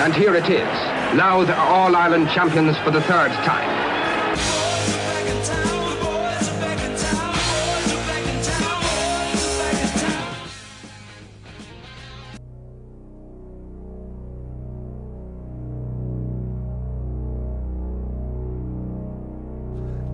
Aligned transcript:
And 0.00 0.14
here 0.14 0.36
it 0.36 0.48
is. 0.48 0.68
Louth 1.18 1.48
are 1.48 1.68
All-Ireland 1.68 2.28
champions 2.30 2.78
for 2.78 2.92
the 2.92 3.02
third 3.02 3.32
time. 3.44 3.88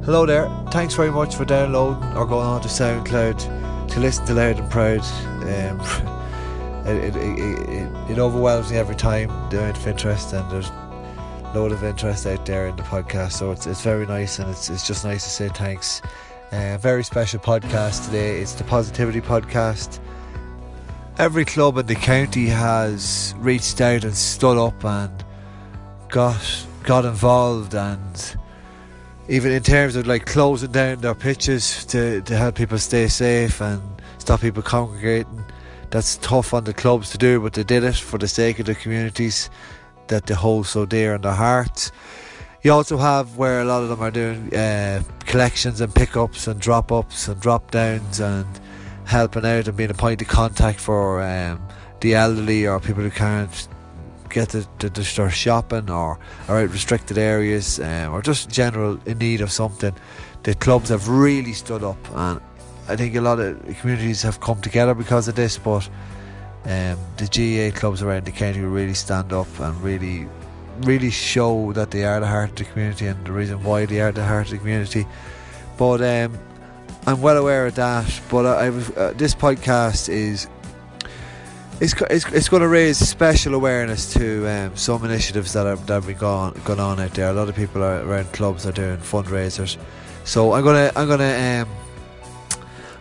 Hello 0.04 0.24
there. 0.26 0.50
Thanks 0.70 0.94
very 0.94 1.10
much 1.10 1.34
for 1.34 1.44
downloading 1.44 2.02
or 2.16 2.26
going 2.26 2.46
on 2.46 2.62
to 2.62 2.68
SoundCloud 2.68 3.88
to 3.88 4.00
listen 4.00 4.24
to 4.26 4.34
Louth 4.34 4.58
and 4.58 4.70
Proud. 4.70 5.00
Um, 5.44 6.10
it, 6.86 7.16
it, 7.16 7.16
it, 7.16 8.10
it, 8.10 8.18
overwhelms 8.18 8.70
me 8.70 8.76
every 8.76 8.94
time 8.94 9.28
the 9.50 9.58
amount 9.58 9.78
of 9.78 9.86
interest 9.86 10.32
and 10.32 10.50
there's 10.50 10.68
a 10.68 11.52
load 11.54 11.72
of 11.72 11.82
interest 11.82 12.26
out 12.26 12.44
there 12.44 12.66
in 12.66 12.76
the 12.76 12.82
podcast. 12.82 13.32
So 13.32 13.52
it's, 13.52 13.66
it's 13.66 13.82
very 13.82 14.06
nice 14.06 14.38
and 14.38 14.50
it's, 14.50 14.68
it's 14.68 14.86
just 14.86 15.04
nice 15.04 15.24
to 15.24 15.30
say 15.30 15.48
thanks. 15.48 16.02
Uh, 16.52 16.76
very 16.78 17.02
special 17.02 17.40
podcast 17.40 18.04
today. 18.04 18.40
It's 18.40 18.52
the 18.52 18.64
Positivity 18.64 19.20
Podcast. 19.20 19.98
Every 21.18 21.44
club 21.44 21.78
in 21.78 21.86
the 21.86 21.94
county 21.94 22.46
has 22.46 23.34
reached 23.38 23.80
out 23.80 24.04
and 24.04 24.14
stood 24.14 24.58
up 24.58 24.84
and 24.84 25.24
got 26.08 26.66
got 26.82 27.06
involved 27.06 27.74
and 27.74 28.36
even 29.28 29.50
in 29.52 29.62
terms 29.62 29.96
of 29.96 30.06
like 30.06 30.26
closing 30.26 30.70
down 30.70 31.00
their 31.00 31.14
pitches 31.14 31.84
to, 31.86 32.20
to 32.22 32.36
help 32.36 32.56
people 32.56 32.76
stay 32.78 33.08
safe 33.08 33.60
and 33.60 33.80
stop 34.18 34.40
people 34.40 34.62
congregating. 34.62 35.44
That's 35.94 36.16
tough 36.16 36.52
on 36.52 36.64
the 36.64 36.74
clubs 36.74 37.10
to 37.10 37.18
do, 37.18 37.38
but 37.38 37.52
they 37.52 37.62
did 37.62 37.84
it 37.84 37.94
for 37.94 38.18
the 38.18 38.26
sake 38.26 38.58
of 38.58 38.66
the 38.66 38.74
communities 38.74 39.48
that 40.08 40.26
they 40.26 40.34
hold 40.34 40.66
so 40.66 40.86
dear 40.86 41.14
in 41.14 41.20
their 41.20 41.34
hearts. 41.34 41.92
You 42.64 42.72
also 42.72 42.96
have 42.96 43.36
where 43.36 43.60
a 43.60 43.64
lot 43.64 43.84
of 43.84 43.90
them 43.90 44.00
are 44.00 44.10
doing 44.10 44.52
uh, 44.52 45.04
collections 45.20 45.80
and 45.80 45.94
pickups 45.94 46.48
and 46.48 46.58
drop 46.58 46.90
ups 46.90 47.28
and 47.28 47.40
drop 47.40 47.70
downs 47.70 48.18
and 48.18 48.44
helping 49.04 49.46
out 49.46 49.68
and 49.68 49.76
being 49.76 49.88
a 49.88 49.94
point 49.94 50.20
of 50.20 50.26
contact 50.26 50.80
for 50.80 51.22
um, 51.22 51.64
the 52.00 52.16
elderly 52.16 52.66
or 52.66 52.80
people 52.80 53.04
who 53.04 53.10
can't 53.12 53.68
get 54.30 54.48
to, 54.48 54.66
to, 54.80 54.90
to 54.90 55.04
start 55.04 55.32
shopping 55.32 55.88
or 55.88 56.18
are 56.48 56.58
out 56.58 56.70
restricted 56.70 57.18
areas 57.18 57.78
um, 57.78 58.12
or 58.12 58.20
just 58.20 58.50
general 58.50 58.98
in 59.06 59.18
need 59.18 59.40
of 59.40 59.52
something. 59.52 59.94
The 60.42 60.56
clubs 60.56 60.88
have 60.88 61.08
really 61.08 61.52
stood 61.52 61.84
up, 61.84 62.04
and 62.16 62.40
I 62.88 62.96
think 62.96 63.14
a 63.16 63.20
lot 63.20 63.40
of 63.40 63.62
communities 63.80 64.22
have 64.22 64.40
come 64.40 64.60
together 64.60 64.94
because 64.94 65.28
of 65.28 65.34
this. 65.34 65.58
But 65.58 65.88
um, 66.64 66.98
the 67.16 67.28
GAA 67.72 67.78
clubs 67.78 68.02
around 68.02 68.26
the 68.26 68.32
county 68.32 68.60
really 68.60 68.94
stand 68.94 69.32
up 69.32 69.48
and 69.60 69.80
really, 69.82 70.28
really 70.80 71.10
show 71.10 71.72
that 71.72 71.90
they 71.90 72.04
are 72.04 72.20
the 72.20 72.26
heart 72.26 72.50
of 72.50 72.56
the 72.56 72.64
community 72.64 73.06
and 73.06 73.24
the 73.24 73.32
reason 73.32 73.62
why 73.62 73.86
they 73.86 74.00
are 74.00 74.12
the 74.12 74.24
heart 74.24 74.46
of 74.46 74.52
the 74.52 74.58
community. 74.58 75.06
But 75.76 76.00
um, 76.02 76.38
I'm 77.06 77.20
well 77.20 77.36
aware 77.36 77.66
of 77.66 77.74
that. 77.74 78.20
But 78.30 78.46
I, 78.46 78.66
I 78.66 78.68
uh, 78.68 79.12
this 79.12 79.34
podcast 79.34 80.08
is 80.08 80.48
it's, 81.80 81.94
it's, 82.02 82.26
it's 82.26 82.48
going 82.48 82.62
to 82.62 82.68
raise 82.68 82.98
special 82.98 83.54
awareness 83.54 84.12
to 84.14 84.46
um, 84.48 84.76
some 84.76 85.04
initiatives 85.04 85.52
that 85.54 85.66
are 85.66 85.76
that 85.76 85.94
have 85.94 86.06
been 86.06 86.16
gone 86.16 86.58
gone 86.64 86.80
on 86.80 87.00
out 87.00 87.12
there. 87.14 87.28
A 87.28 87.32
lot 87.32 87.48
of 87.48 87.56
people 87.56 87.82
are, 87.82 88.00
around 88.02 88.32
clubs 88.32 88.64
are 88.66 88.72
doing 88.72 88.98
fundraisers, 88.98 89.76
so 90.24 90.52
I'm 90.52 90.62
gonna 90.64 90.92
I'm 90.94 91.08
gonna 91.08 91.62
um, 91.62 91.83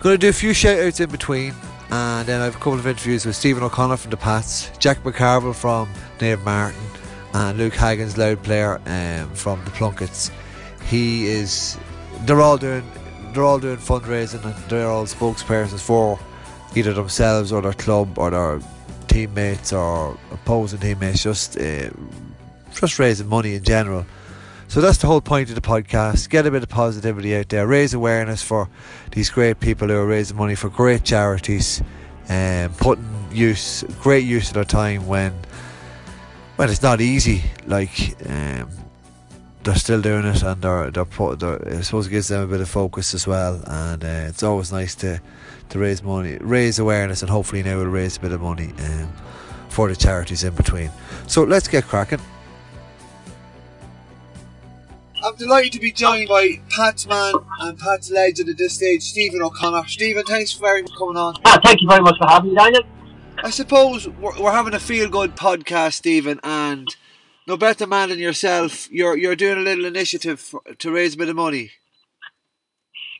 I'm 0.03 0.09
gonna 0.09 0.17
do 0.17 0.27
a 0.27 0.33
few 0.33 0.53
shout 0.53 0.79
outs 0.79 0.99
in 0.99 1.09
between, 1.09 1.53
and 1.89 2.27
then 2.27 2.41
I 2.41 2.43
have 2.43 2.55
a 2.55 2.57
couple 2.57 2.73
of 2.73 2.85
interviews 2.85 3.25
with 3.25 3.37
Stephen 3.37 3.63
O'Connor 3.63 3.95
from 3.95 4.11
the 4.11 4.17
Pats, 4.17 4.69
Jack 4.77 5.01
McCarville 5.03 5.55
from 5.55 5.87
Naomh 6.19 6.43
Mairtin, 6.43 6.99
and 7.33 7.57
Luke 7.57 7.71
Haggans, 7.71 8.17
Louth 8.17 8.43
player 8.43 8.81
um, 8.85 9.33
from 9.33 9.63
the 9.63 9.71
Plunketts. 9.71 10.29
He 10.89 11.27
is 11.27 11.77
they're 12.25 12.41
all 12.41 12.57
doing 12.57 12.83
they're 13.31 13.45
all 13.45 13.59
doing 13.59 13.77
fundraising 13.77 14.43
and 14.43 14.53
they're 14.69 14.89
all 14.89 15.05
spokespersons 15.05 15.79
for 15.79 16.19
either 16.75 16.91
themselves 16.91 17.53
or 17.53 17.61
their 17.61 17.71
club 17.71 18.19
or 18.19 18.29
their 18.29 18.59
teammates 19.07 19.71
or 19.71 20.17
opposing 20.31 20.79
teammates, 20.79 21.23
just 21.23 21.57
uh, 21.57 21.89
just 22.75 22.99
raising 22.99 23.29
money 23.29 23.55
in 23.55 23.63
general. 23.63 24.05
So 24.73 24.81
that's 24.81 24.97
the 24.97 25.05
whole 25.05 25.21
point 25.21 25.49
of 25.49 25.55
the 25.55 25.61
podcast. 25.61 26.31
Get 26.31 26.47
a 26.47 26.51
bit 26.51 26.63
of 26.63 26.69
positivity 26.69 27.35
out 27.35 27.49
there, 27.49 27.67
raise 27.67 27.93
awareness 27.93 28.41
for 28.41 28.67
these 29.11 29.29
great 29.29 29.59
people 29.59 29.87
who 29.87 29.93
are 29.93 30.07
raising 30.07 30.35
money 30.35 30.55
for 30.55 30.67
great 30.67 31.03
charities, 31.03 31.83
and 32.27 32.71
um, 32.71 32.77
putting 32.79 33.27
use 33.31 33.83
great 34.01 34.25
use 34.25 34.47
of 34.47 34.55
their 34.55 34.63
time 34.63 35.05
when 35.05 35.31
when 36.55 36.71
it's 36.71 36.81
not 36.81 37.01
easy. 37.01 37.43
Like 37.67 38.15
um, 38.27 38.67
they're 39.61 39.75
still 39.75 40.01
doing 40.01 40.25
it, 40.25 40.41
and 40.41 40.59
they're 40.59 40.89
they're, 40.89 41.05
put, 41.05 41.39
they're 41.39 41.77
I 41.77 41.81
suppose 41.81 42.07
it 42.07 42.09
gives 42.09 42.29
them 42.29 42.41
a 42.41 42.47
bit 42.47 42.59
of 42.59 42.67
focus 42.67 43.13
as 43.13 43.27
well. 43.27 43.61
And 43.67 44.03
uh, 44.03 44.25
it's 44.29 44.41
always 44.41 44.71
nice 44.71 44.95
to 44.95 45.21
to 45.69 45.77
raise 45.77 46.01
money, 46.01 46.39
raise 46.41 46.79
awareness, 46.79 47.21
and 47.21 47.29
hopefully 47.29 47.61
now 47.61 47.77
we'll 47.77 47.85
raise 47.85 48.17
a 48.17 48.21
bit 48.21 48.31
of 48.31 48.41
money 48.41 48.73
um, 48.79 49.13
for 49.69 49.87
the 49.87 49.95
charities 49.95 50.43
in 50.43 50.55
between. 50.55 50.89
So 51.27 51.43
let's 51.43 51.67
get 51.67 51.83
cracking. 51.83 52.21
I'm 55.23 55.35
delighted 55.37 55.71
to 55.73 55.79
be 55.79 55.93
joined 55.93 56.27
by 56.27 56.59
Pat's 56.69 57.07
man 57.07 57.33
and 57.61 57.79
Pat's 57.79 58.11
legend 58.11 58.49
at 58.49 58.57
this 58.57 58.73
stage, 58.73 59.03
Stephen 59.03 59.41
O'Connor. 59.41 59.87
Stephen, 59.87 60.25
thanks 60.25 60.51
very 60.51 60.81
much 60.81 60.91
for 60.91 60.97
coming 60.97 61.17
on. 61.17 61.35
Ah, 61.45 61.61
thank 61.63 61.81
you 61.81 61.87
very 61.87 62.01
much 62.01 62.17
for 62.17 62.27
having 62.27 62.49
me, 62.49 62.55
Daniel. 62.57 62.83
I 63.37 63.49
suppose 63.49 64.07
we're, 64.07 64.37
we're 64.41 64.51
having 64.51 64.73
a 64.73 64.81
feel 64.81 65.09
good 65.09 65.37
podcast, 65.37 65.93
Stephen, 65.93 66.41
and 66.43 66.93
no 67.47 67.55
better 67.55 67.87
man 67.87 68.09
than 68.09 68.19
yourself. 68.19 68.91
You're 68.91 69.17
you're 69.17 69.37
doing 69.37 69.57
a 69.57 69.61
little 69.61 69.85
initiative 69.85 70.41
for, 70.41 70.61
to 70.77 70.91
raise 70.91 71.15
a 71.15 71.17
bit 71.17 71.29
of 71.29 71.37
money. 71.37 71.71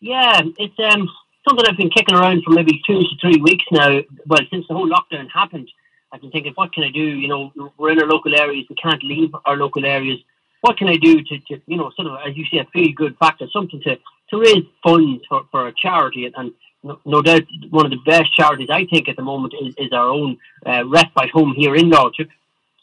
Yeah, 0.02 0.42
it's 0.58 0.76
um 0.80 1.08
something 1.48 1.66
I've 1.66 1.78
been 1.78 1.90
kicking 1.90 2.16
around 2.16 2.44
for 2.44 2.52
maybe 2.52 2.82
two 2.86 3.00
to 3.00 3.16
three 3.22 3.42
weeks 3.42 3.64
now. 3.72 4.02
Well, 4.28 4.42
since 4.52 4.66
the 4.68 4.74
whole 4.74 4.90
lockdown 4.90 5.30
happened, 5.34 5.72
I've 6.12 6.20
been 6.20 6.32
thinking, 6.32 6.52
what 6.56 6.74
can 6.74 6.84
I 6.84 6.92
do? 6.92 7.00
You 7.00 7.30
know, 7.30 7.72
we're 7.78 7.92
in 7.92 8.02
our 8.02 8.08
local 8.08 8.36
areas, 8.36 8.66
we 8.70 8.76
can't 8.76 9.04
leave 9.04 9.34
our 9.46 9.56
local 9.56 9.86
areas. 9.86 10.20
What 10.64 10.78
can 10.78 10.88
I 10.88 10.96
do 10.96 11.22
to, 11.22 11.40
to 11.40 11.62
you 11.68 11.76
know, 11.76 11.92
sort 11.94 12.08
of, 12.08 12.18
as 12.26 12.38
you 12.38 12.46
say, 12.46 12.60
a 12.60 12.66
feel 12.66 12.94
good 12.96 13.18
factor, 13.18 13.48
something 13.52 13.82
to, 13.82 13.98
to 14.30 14.40
raise 14.40 14.64
funds 14.82 15.22
for, 15.28 15.44
for 15.52 15.68
a 15.68 15.74
charity? 15.74 16.26
And, 16.26 16.34
and 16.38 16.54
no, 16.84 17.00
no, 17.04 17.22
doubt 17.22 17.44
one 17.70 17.86
of 17.86 17.92
the 17.92 18.00
best 18.06 18.34
charities 18.34 18.70
I 18.72 18.86
think 18.86 19.10
at 19.10 19.18
the 19.18 19.24
moment 19.24 19.54
is, 19.62 19.74
is 19.78 19.92
our 19.92 20.08
own 20.08 20.38
uh, 20.66 20.86
respite 20.88 21.32
home 21.32 21.54
here 21.54 21.76
in 21.76 21.90
Galway. 21.90 22.30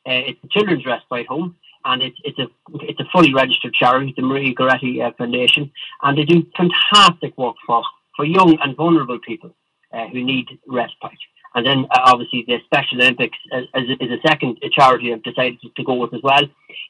Uh, 0.07 0.29
it's 0.29 0.43
the 0.43 0.49
Children's 0.49 0.85
Respite 0.85 1.27
Home 1.29 1.57
and 1.85 2.03
it's 2.03 2.19
it's 2.25 2.39
a 2.39 2.49
it's 2.83 3.01
a 3.01 3.09
fully 3.13 3.33
registered 3.33 3.73
charity, 3.73 4.13
the 4.15 4.23
Maria 4.23 4.55
Goretti 4.55 5.03
uh, 5.03 5.13
Foundation, 5.17 5.71
and 6.03 6.19
they 6.19 6.25
do 6.25 6.47
fantastic 6.55 7.37
work 7.39 7.57
for 7.67 7.83
for 8.17 8.25
young 8.25 8.59
and 8.63 8.77
vulnerable 8.77 9.19
people 9.19 9.55
uh, 9.93 10.07
who 10.09 10.23
need 10.23 10.47
respite. 10.67 11.19
And 11.55 11.67
then 11.67 11.87
uh, 11.91 12.01
obviously 12.05 12.45
the 12.47 12.59
Special 12.65 13.01
Olympics 13.01 13.39
is, 13.53 13.97
is 14.01 14.11
a 14.11 14.29
second 14.29 14.59
charity 14.73 15.13
I've 15.13 15.23
decided 15.23 15.59
to 15.75 15.85
go 15.85 15.95
with 15.95 16.15
as 16.15 16.23
well. 16.23 16.43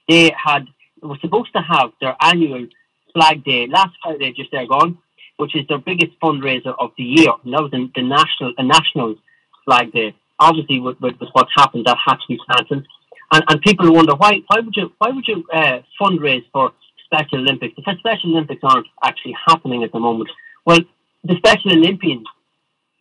They 0.08 0.32
had 0.36 0.66
were 1.02 1.18
supposed 1.20 1.52
to 1.54 1.60
have 1.60 1.90
their 2.00 2.16
annual 2.20 2.66
Flag 3.12 3.44
Day 3.44 3.66
last 3.66 3.94
Friday, 4.02 4.32
just 4.32 4.50
there 4.52 4.66
gone, 4.66 4.98
which 5.36 5.56
is 5.56 5.66
their 5.68 5.78
biggest 5.78 6.12
fundraiser 6.22 6.74
of 6.78 6.90
the 6.96 7.04
year. 7.04 7.30
And 7.44 7.52
that 7.52 7.62
was 7.62 7.70
the, 7.70 7.90
the 7.94 8.02
national 8.02 8.54
a 8.58 8.62
national 8.62 9.16
Flag 9.64 9.92
Day. 9.92 10.14
Obviously, 10.38 10.80
with, 10.80 11.00
with, 11.00 11.14
with 11.20 11.28
what's 11.32 11.52
happened, 11.56 11.84
that 11.86 11.98
had 12.04 12.14
to 12.14 12.28
be 12.28 12.38
cancelled. 12.48 12.86
and, 13.32 13.44
and 13.48 13.60
people 13.62 13.92
wonder 13.92 14.14
why 14.14 14.40
why 14.48 14.60
would 14.60 14.76
you 14.76 14.92
why 14.98 15.10
would 15.10 15.26
you 15.26 15.44
uh, 15.52 15.80
fundraise 16.00 16.44
for 16.52 16.72
Special 17.04 17.38
Olympics 17.38 17.74
if 17.76 17.98
Special 17.98 18.30
Olympics 18.30 18.60
aren't 18.62 18.86
actually 19.02 19.36
happening 19.46 19.82
at 19.82 19.92
the 19.92 19.98
moment? 19.98 20.30
Well, 20.64 20.80
the 21.24 21.36
Special 21.36 21.72
Olympians 21.72 22.26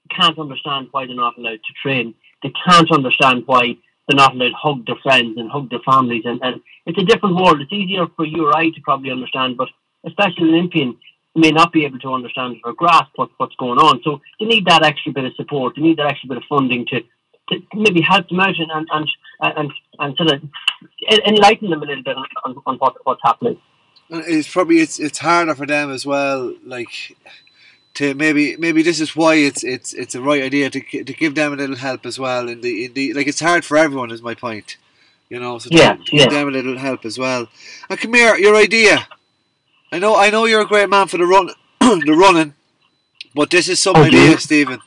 can't 0.10 0.38
understand 0.40 0.88
why 0.92 1.06
they're 1.06 1.16
not 1.16 1.38
allowed 1.38 1.60
to 1.64 1.74
train. 1.82 2.16
They 2.44 2.52
can't 2.66 2.92
understand 2.92 3.44
why 3.46 3.78
they're 4.10 4.16
not 4.16 4.34
allowed 4.34 4.50
to 4.50 4.56
hug 4.56 4.86
their 4.88 4.96
friends 5.04 5.38
and 5.38 5.52
hug 5.52 5.70
their 5.70 5.86
families. 5.86 6.24
And, 6.26 6.42
and 6.42 6.62
it's 6.88 6.98
a 6.98 7.06
different 7.06 7.36
world. 7.36 7.62
It's 7.62 7.72
easier 7.72 8.08
for 8.16 8.26
you 8.26 8.48
or 8.48 8.58
I 8.58 8.70
to 8.72 8.82
probably 8.84 9.12
understand, 9.12 9.56
but 9.56 9.70
a 10.04 10.10
Special 10.10 10.50
Olympian 10.50 10.98
may 11.36 11.52
not 11.52 11.72
be 11.72 11.86
able 11.86 12.00
to 12.00 12.14
understand 12.14 12.58
or 12.64 12.74
grasp 12.74 13.12
what, 13.16 13.30
what's 13.38 13.56
going 13.56 13.78
on. 13.78 14.02
So 14.04 14.20
they 14.40 14.48
need 14.48 14.66
that 14.66 14.84
extra 14.84 15.14
bit 15.14 15.26
of 15.26 15.36
support. 15.36 15.76
They 15.76 15.84
need 15.84 15.98
that 15.98 16.08
extra 16.08 16.28
bit 16.28 16.38
of 16.38 16.44
funding 16.50 16.88
to, 16.88 17.02
to 17.02 17.62
maybe 17.76 18.02
help 18.02 18.28
them 18.30 18.40
out 18.40 18.56
and 18.58 18.88
and 18.92 19.10
and, 19.42 19.72
and 20.00 20.18
sort 20.18 20.32
of 20.32 20.42
enlighten 21.26 21.70
them 21.70 21.84
a 21.84 21.86
little 21.86 22.04
bit 22.04 22.18
on, 22.18 22.26
on, 22.46 22.56
on 22.66 22.76
what, 22.78 22.96
what's 23.06 23.22
happening. 23.24 23.58
It's 24.10 24.52
probably 24.52 24.80
it's 24.80 25.00
it's 25.00 25.20
harder 25.20 25.56
for 25.56 25.68
them 25.68 25.92
as 25.92 26.06
well. 26.06 26.54
Like 26.66 27.16
to 28.00 28.14
maybe 28.16 28.56
maybe 28.56 28.82
this 28.82 29.02
is 29.02 29.14
why 29.14 29.36
it's 29.36 29.62
it's 29.62 29.94
it's 29.94 30.16
a 30.16 30.22
right 30.22 30.42
idea 30.42 30.70
to 30.70 30.80
to 31.04 31.14
give 31.14 31.36
them 31.36 31.52
a 31.52 31.58
little 31.58 31.76
help 31.76 32.06
as 32.06 32.18
well. 32.18 32.48
In 32.48 32.62
the 32.62 32.86
in 32.86 32.94
the 32.94 33.14
like 33.14 33.28
it's 33.28 33.42
hard 33.42 33.66
for 33.66 33.76
everyone 33.76 34.10
is 34.10 34.22
my 34.22 34.36
point. 34.36 34.78
You 35.28 35.38
know, 35.42 35.60
so 35.60 35.70
to, 35.70 35.76
yeah, 35.78 35.96
to 35.96 36.12
give 36.12 36.20
yeah. 36.22 36.30
them 36.30 36.48
a 36.48 36.52
little 36.52 36.78
help 36.78 37.04
as 37.04 37.20
well. 37.20 37.50
And 37.90 38.00
come 38.00 38.14
here, 38.14 38.38
your 38.38 38.56
idea. 38.56 39.06
I 39.92 40.00
know 40.00 40.16
I 40.16 40.30
know 40.30 40.46
you're 40.46 40.62
a 40.62 40.66
great 40.66 40.90
man 40.90 41.08
for 41.08 41.18
the 41.18 41.26
run 41.26 41.50
the 41.82 42.16
running, 42.18 42.54
but 43.36 43.50
this 43.50 43.68
is 43.68 43.82
some 43.82 43.96
Thank 43.96 44.14
oh, 44.14 44.18
you. 44.18 44.24
idea, 44.24 44.40
Stephen. 44.40 44.80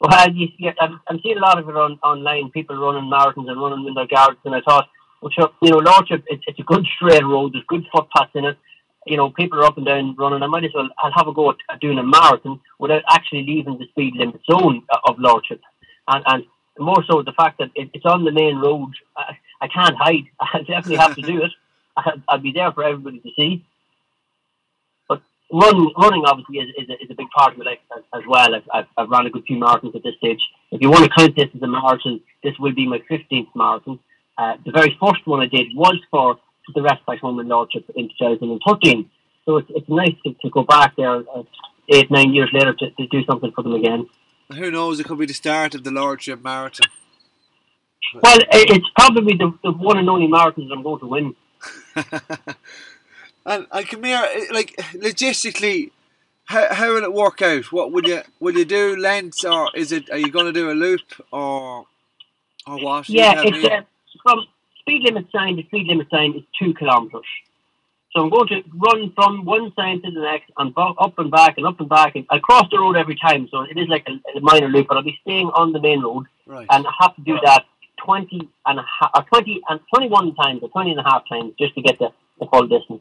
Well, 0.00 0.30
you, 0.30 0.48
you, 0.58 0.72
I'm, 0.80 1.00
I'm 1.08 1.20
seeing 1.20 1.38
a 1.38 1.40
lot 1.40 1.58
of 1.58 1.68
it 1.68 1.76
on, 1.76 1.98
online, 2.02 2.50
people 2.50 2.76
running 2.76 3.10
marathons 3.10 3.48
and 3.48 3.60
running 3.60 3.86
in 3.86 3.94
their 3.94 4.06
gardens, 4.06 4.40
and 4.44 4.54
I 4.54 4.60
thought, 4.60 4.88
well, 5.20 5.30
sure, 5.30 5.50
you 5.62 5.70
know, 5.70 5.78
Lordship, 5.78 6.24
it's, 6.26 6.42
it's 6.48 6.58
a 6.58 6.64
good 6.64 6.84
straight 6.96 7.24
road, 7.24 7.52
there's 7.54 7.64
good 7.68 7.84
footpaths 7.92 8.32
in 8.34 8.44
it, 8.44 8.58
you 9.06 9.16
know, 9.16 9.30
people 9.30 9.58
are 9.58 9.64
up 9.64 9.76
and 9.76 9.86
down 9.86 10.14
running, 10.16 10.42
I 10.42 10.46
might 10.46 10.64
as 10.64 10.70
well 10.74 10.88
I'll 10.98 11.12
have 11.12 11.28
a 11.28 11.32
go 11.32 11.50
at, 11.50 11.56
at 11.70 11.80
doing 11.80 11.98
a 11.98 12.02
marathon 12.02 12.60
without 12.78 13.02
actually 13.10 13.44
leaving 13.44 13.78
the 13.78 13.86
speed 13.88 14.14
limit 14.14 14.40
zone 14.50 14.82
of 15.04 15.18
Lordship. 15.18 15.60
And, 16.08 16.22
and 16.26 16.44
more 16.78 17.04
so 17.08 17.22
the 17.22 17.32
fact 17.32 17.58
that 17.58 17.70
it, 17.74 17.90
it's 17.94 18.06
on 18.06 18.24
the 18.24 18.32
main 18.32 18.56
road, 18.56 18.92
I, 19.16 19.36
I 19.60 19.68
can't 19.68 19.96
hide, 19.96 20.24
I 20.40 20.58
definitely 20.58 20.96
have 20.96 21.16
to 21.16 21.22
do 21.22 21.42
it. 21.42 21.50
I'll 22.28 22.38
be 22.38 22.52
there 22.52 22.72
for 22.72 22.84
everybody 22.84 23.20
to 23.20 23.30
see. 23.36 23.64
But 25.08 25.22
running, 25.52 25.92
running 25.98 26.24
obviously 26.24 26.58
is, 26.58 26.68
is, 26.78 26.88
a, 26.88 26.92
is 27.04 27.10
a 27.10 27.14
big 27.14 27.28
part 27.36 27.52
of 27.52 27.58
my 27.58 27.64
life 27.64 27.78
as, 27.96 28.04
as 28.14 28.22
well. 28.26 28.54
I've, 28.54 28.68
I've, 28.72 28.86
I've 28.96 29.10
run 29.10 29.26
a 29.26 29.30
good 29.30 29.44
few 29.46 29.58
marathons 29.58 29.94
at 29.96 30.02
this 30.02 30.16
stage. 30.16 30.40
If 30.70 30.80
you 30.80 30.90
want 30.90 31.04
to 31.04 31.10
count 31.10 31.36
this 31.36 31.48
as 31.54 31.62
a 31.62 31.66
marathon, 31.66 32.20
this 32.42 32.54
will 32.58 32.74
be 32.74 32.86
my 32.86 33.00
15th 33.10 33.48
marathon. 33.54 33.98
Uh, 34.38 34.56
the 34.64 34.72
very 34.72 34.96
first 35.00 35.26
one 35.26 35.40
I 35.40 35.46
did 35.46 35.68
was 35.74 36.00
for 36.10 36.38
the 36.74 36.82
Respite 36.82 37.20
Home 37.20 37.40
in 37.40 37.48
Lordship 37.48 37.84
in 37.94 38.08
2013. 38.18 39.10
So 39.44 39.56
it's, 39.56 39.68
it's 39.70 39.88
nice 39.88 40.14
to, 40.24 40.34
to 40.34 40.50
go 40.50 40.62
back 40.62 40.94
there 40.96 41.16
uh, 41.16 41.42
eight, 41.88 42.10
nine 42.10 42.32
years 42.32 42.50
later 42.52 42.72
to, 42.74 42.90
to 42.90 43.06
do 43.08 43.24
something 43.24 43.52
for 43.54 43.62
them 43.62 43.74
again. 43.74 44.06
Who 44.56 44.70
knows? 44.70 45.00
It 45.00 45.06
could 45.06 45.18
be 45.18 45.26
the 45.26 45.34
start 45.34 45.74
of 45.74 45.84
the 45.84 45.90
Lordship 45.90 46.42
Marathon. 46.42 46.88
Well, 48.22 48.38
it's 48.52 48.88
probably 48.94 49.36
the, 49.36 49.52
the 49.62 49.72
one 49.72 49.96
and 49.98 50.08
only 50.08 50.26
marathon 50.26 50.68
that 50.68 50.74
I'm 50.74 50.82
going 50.82 51.00
to 51.00 51.06
win. 51.06 51.34
and 53.46 53.66
and 53.72 54.04
eh, 54.04 54.44
like 54.52 54.74
logistically, 54.94 55.90
how, 56.44 56.74
how 56.74 56.94
will 56.94 57.04
it 57.04 57.12
work 57.12 57.40
out? 57.40 57.72
What 57.72 57.92
will 57.92 58.04
you 58.04 58.20
will 58.40 58.56
you 58.56 58.64
do 58.64 58.96
lengths 58.96 59.44
or 59.44 59.70
is 59.74 59.92
it 59.92 60.10
are 60.10 60.18
you 60.18 60.30
going 60.30 60.46
to 60.46 60.52
do 60.52 60.70
a 60.70 60.74
loop 60.74 61.00
or 61.30 61.86
or 62.66 62.84
what? 62.84 63.08
Yeah, 63.08 63.34
it's 63.36 63.64
uh, 63.64 63.82
from 64.22 64.46
speed 64.82 65.02
limit 65.04 65.26
sign 65.32 65.56
to 65.56 65.62
speed 65.64 65.86
limit 65.86 66.08
sign 66.10 66.34
is 66.34 66.42
two 66.58 66.74
kilometres. 66.74 67.24
So 68.12 68.20
I'm 68.20 68.30
going 68.30 68.48
to 68.48 68.62
run 68.74 69.10
from 69.14 69.46
one 69.46 69.72
sign 69.74 70.02
to 70.02 70.10
the 70.10 70.20
next 70.20 70.50
and 70.58 70.74
up 70.76 71.18
and 71.18 71.30
back 71.30 71.56
and 71.56 71.66
up 71.66 71.80
and 71.80 71.88
back. 71.88 72.14
And 72.14 72.26
I 72.28 72.38
cross 72.40 72.66
the 72.70 72.78
road 72.78 72.96
every 72.96 73.16
time, 73.16 73.48
so 73.50 73.62
it 73.62 73.78
is 73.78 73.88
like 73.88 74.06
a, 74.06 74.38
a 74.38 74.40
minor 74.40 74.68
loop. 74.68 74.88
But 74.88 74.98
I'll 74.98 75.02
be 75.02 75.18
staying 75.22 75.48
on 75.48 75.72
the 75.72 75.80
main 75.80 76.02
road, 76.02 76.26
right. 76.46 76.66
and 76.68 76.86
I 76.86 76.90
have 77.00 77.16
to 77.16 77.22
do 77.22 77.38
that 77.42 77.64
20 78.04 78.48
and 78.66 78.78
a 78.78 78.82
half, 78.82 79.10
or 79.14 79.22
uh, 79.22 79.24
20 79.24 79.60
and 79.68 79.80
21 79.94 80.34
times 80.34 80.60
or 80.62 80.68
20 80.68 80.90
and 80.90 81.00
a 81.00 81.04
half 81.04 81.22
times 81.28 81.54
just 81.58 81.74
to 81.74 81.82
get 81.82 81.98
the, 81.98 82.10
the 82.38 82.46
full 82.46 82.66
distance. 82.66 83.00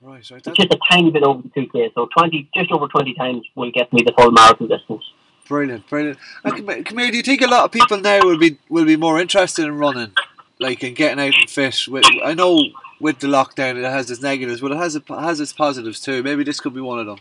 right. 0.00 0.18
It's 0.18 0.46
just 0.46 0.72
a 0.72 0.78
tiny 0.90 1.10
bit 1.10 1.24
over 1.24 1.42
the 1.42 1.48
2K. 1.48 1.94
So 1.94 2.08
20, 2.16 2.48
just 2.54 2.70
over 2.70 2.86
20 2.86 3.14
times 3.14 3.44
will 3.56 3.72
get 3.72 3.92
me 3.92 4.02
the 4.04 4.12
full 4.12 4.30
marathon 4.30 4.68
distance. 4.68 5.02
brilliant, 5.48 5.88
brilliant. 5.88 6.18
And 6.44 6.54
come, 6.54 6.68
here- 6.68 6.82
come 6.84 6.98
here, 6.98 7.10
do 7.10 7.16
you 7.16 7.22
think 7.22 7.40
a 7.40 7.48
lot 7.48 7.64
of 7.64 7.72
people 7.72 7.98
now 7.98 8.20
will 8.20 8.38
be 8.38 8.58
will 8.68 8.84
be 8.84 8.96
more 8.96 9.20
interested 9.20 9.64
in 9.64 9.76
running, 9.76 10.12
like 10.64 10.82
in 10.82 10.94
getting 10.94 11.20
out 11.20 11.34
and 11.38 11.50
fit? 11.50 11.86
With, 11.88 12.04
I 12.24 12.34
know 12.34 12.62
with 13.00 13.18
the 13.20 13.26
lockdown 13.28 13.76
it 13.76 13.84
has 13.84 14.10
its 14.10 14.22
negatives, 14.22 14.60
but 14.60 14.72
it 14.72 14.76
has 14.76 14.96
it 14.96 15.04
has 15.08 15.40
its 15.40 15.52
positives 15.52 16.00
too. 16.00 16.22
Maybe 16.22 16.44
this 16.44 16.60
could 16.60 16.74
be 16.74 16.80
one 16.80 16.98
of 16.98 17.06
them. 17.06 17.18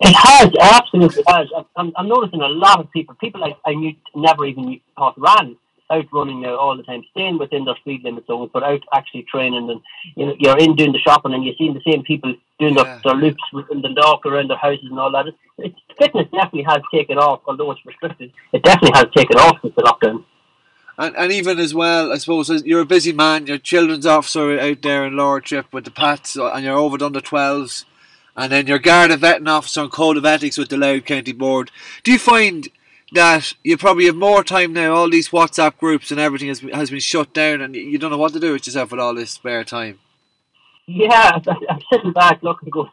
It 0.00 0.14
has, 0.14 0.50
absolutely 0.60 1.22
has. 1.26 1.48
I'm, 1.76 1.92
I'm 1.96 2.08
noticing 2.08 2.42
a 2.42 2.48
lot 2.48 2.80
of 2.80 2.90
people, 2.92 3.14
people 3.14 3.42
I, 3.42 3.56
I 3.64 3.74
knew 3.74 3.94
never 4.14 4.44
even 4.44 4.78
thought 4.96 5.14
ran, 5.18 5.56
out 5.90 6.04
running 6.12 6.42
now 6.42 6.56
all 6.56 6.76
the 6.76 6.82
time, 6.82 7.02
staying 7.12 7.38
within 7.38 7.64
their 7.64 7.76
speed 7.76 8.02
limit 8.04 8.26
zones, 8.26 8.50
but 8.52 8.62
out 8.62 8.82
actually 8.92 9.22
training. 9.22 9.70
And 9.70 9.80
you 10.14 10.26
know, 10.26 10.36
you're 10.38 10.58
in 10.58 10.76
doing 10.76 10.92
the 10.92 10.98
shopping, 10.98 11.32
and 11.32 11.44
you're 11.44 11.54
seeing 11.56 11.72
the 11.72 11.80
same 11.90 12.02
people 12.02 12.34
doing 12.58 12.74
Yeah. 12.74 12.84
their, 12.84 13.00
their 13.04 13.14
loops 13.14 13.42
within 13.54 13.80
the 13.80 13.94
dock 13.94 14.26
around 14.26 14.50
their 14.50 14.58
houses 14.58 14.88
and 14.90 14.98
all 14.98 15.12
that. 15.12 15.28
It's, 15.28 15.38
it's, 15.58 15.78
fitness 15.98 16.26
definitely 16.30 16.64
has 16.64 16.82
taken 16.92 17.16
off, 17.16 17.40
although 17.46 17.70
it's 17.70 17.84
restricted. 17.86 18.32
It 18.52 18.62
definitely 18.62 18.98
has 18.98 19.06
taken 19.16 19.38
off 19.38 19.58
since 19.62 19.74
the 19.74 19.82
lockdown. 19.82 20.24
And, 20.98 21.14
and 21.16 21.30
even 21.32 21.58
as 21.58 21.74
well, 21.74 22.12
I 22.12 22.16
suppose 22.18 22.48
you're 22.64 22.80
a 22.80 22.86
busy 22.86 23.12
man. 23.12 23.46
Your 23.46 23.58
children's 23.58 24.06
officer 24.06 24.58
out 24.58 24.82
there 24.82 25.04
in 25.04 25.16
Lordship 25.16 25.66
with 25.72 25.84
the 25.84 25.90
Pats, 25.90 26.38
uh, 26.38 26.50
and 26.52 26.64
you're 26.64 26.76
over 26.78 26.96
the 26.96 27.06
under 27.06 27.20
12s, 27.20 27.84
and 28.36 28.50
then 28.50 28.66
your 28.66 28.78
Garda 28.78 29.16
vetting 29.18 29.48
officer 29.48 29.82
and 29.82 29.90
code 29.92 30.16
of 30.16 30.24
ethics 30.24 30.56
with 30.56 30.70
the 30.70 30.76
Louth 30.78 31.04
County 31.04 31.32
Board. 31.32 31.70
Do 32.02 32.12
you 32.12 32.18
find 32.18 32.68
that 33.12 33.52
you 33.62 33.76
probably 33.76 34.06
have 34.06 34.16
more 34.16 34.42
time 34.42 34.72
now? 34.72 34.94
All 34.94 35.10
these 35.10 35.28
WhatsApp 35.28 35.76
groups 35.78 36.10
and 36.10 36.18
everything 36.18 36.48
has 36.48 36.60
been, 36.60 36.70
has 36.74 36.90
been 36.90 37.00
shut 37.00 37.34
down, 37.34 37.60
and 37.60 37.74
you- 37.76 37.98
don't 37.98 38.10
know 38.10 38.16
what 38.18 38.32
to 38.32 38.40
do 38.40 38.52
with 38.52 38.66
yourself 38.66 38.90
with 38.90 39.00
all 39.00 39.14
this 39.14 39.30
spare 39.32 39.64
time. 39.64 39.98
Yeah, 40.86 41.38
I'm 41.68 41.80
sitting 41.92 42.12
back 42.12 42.42
looking, 42.42 42.70
go, 42.70 42.88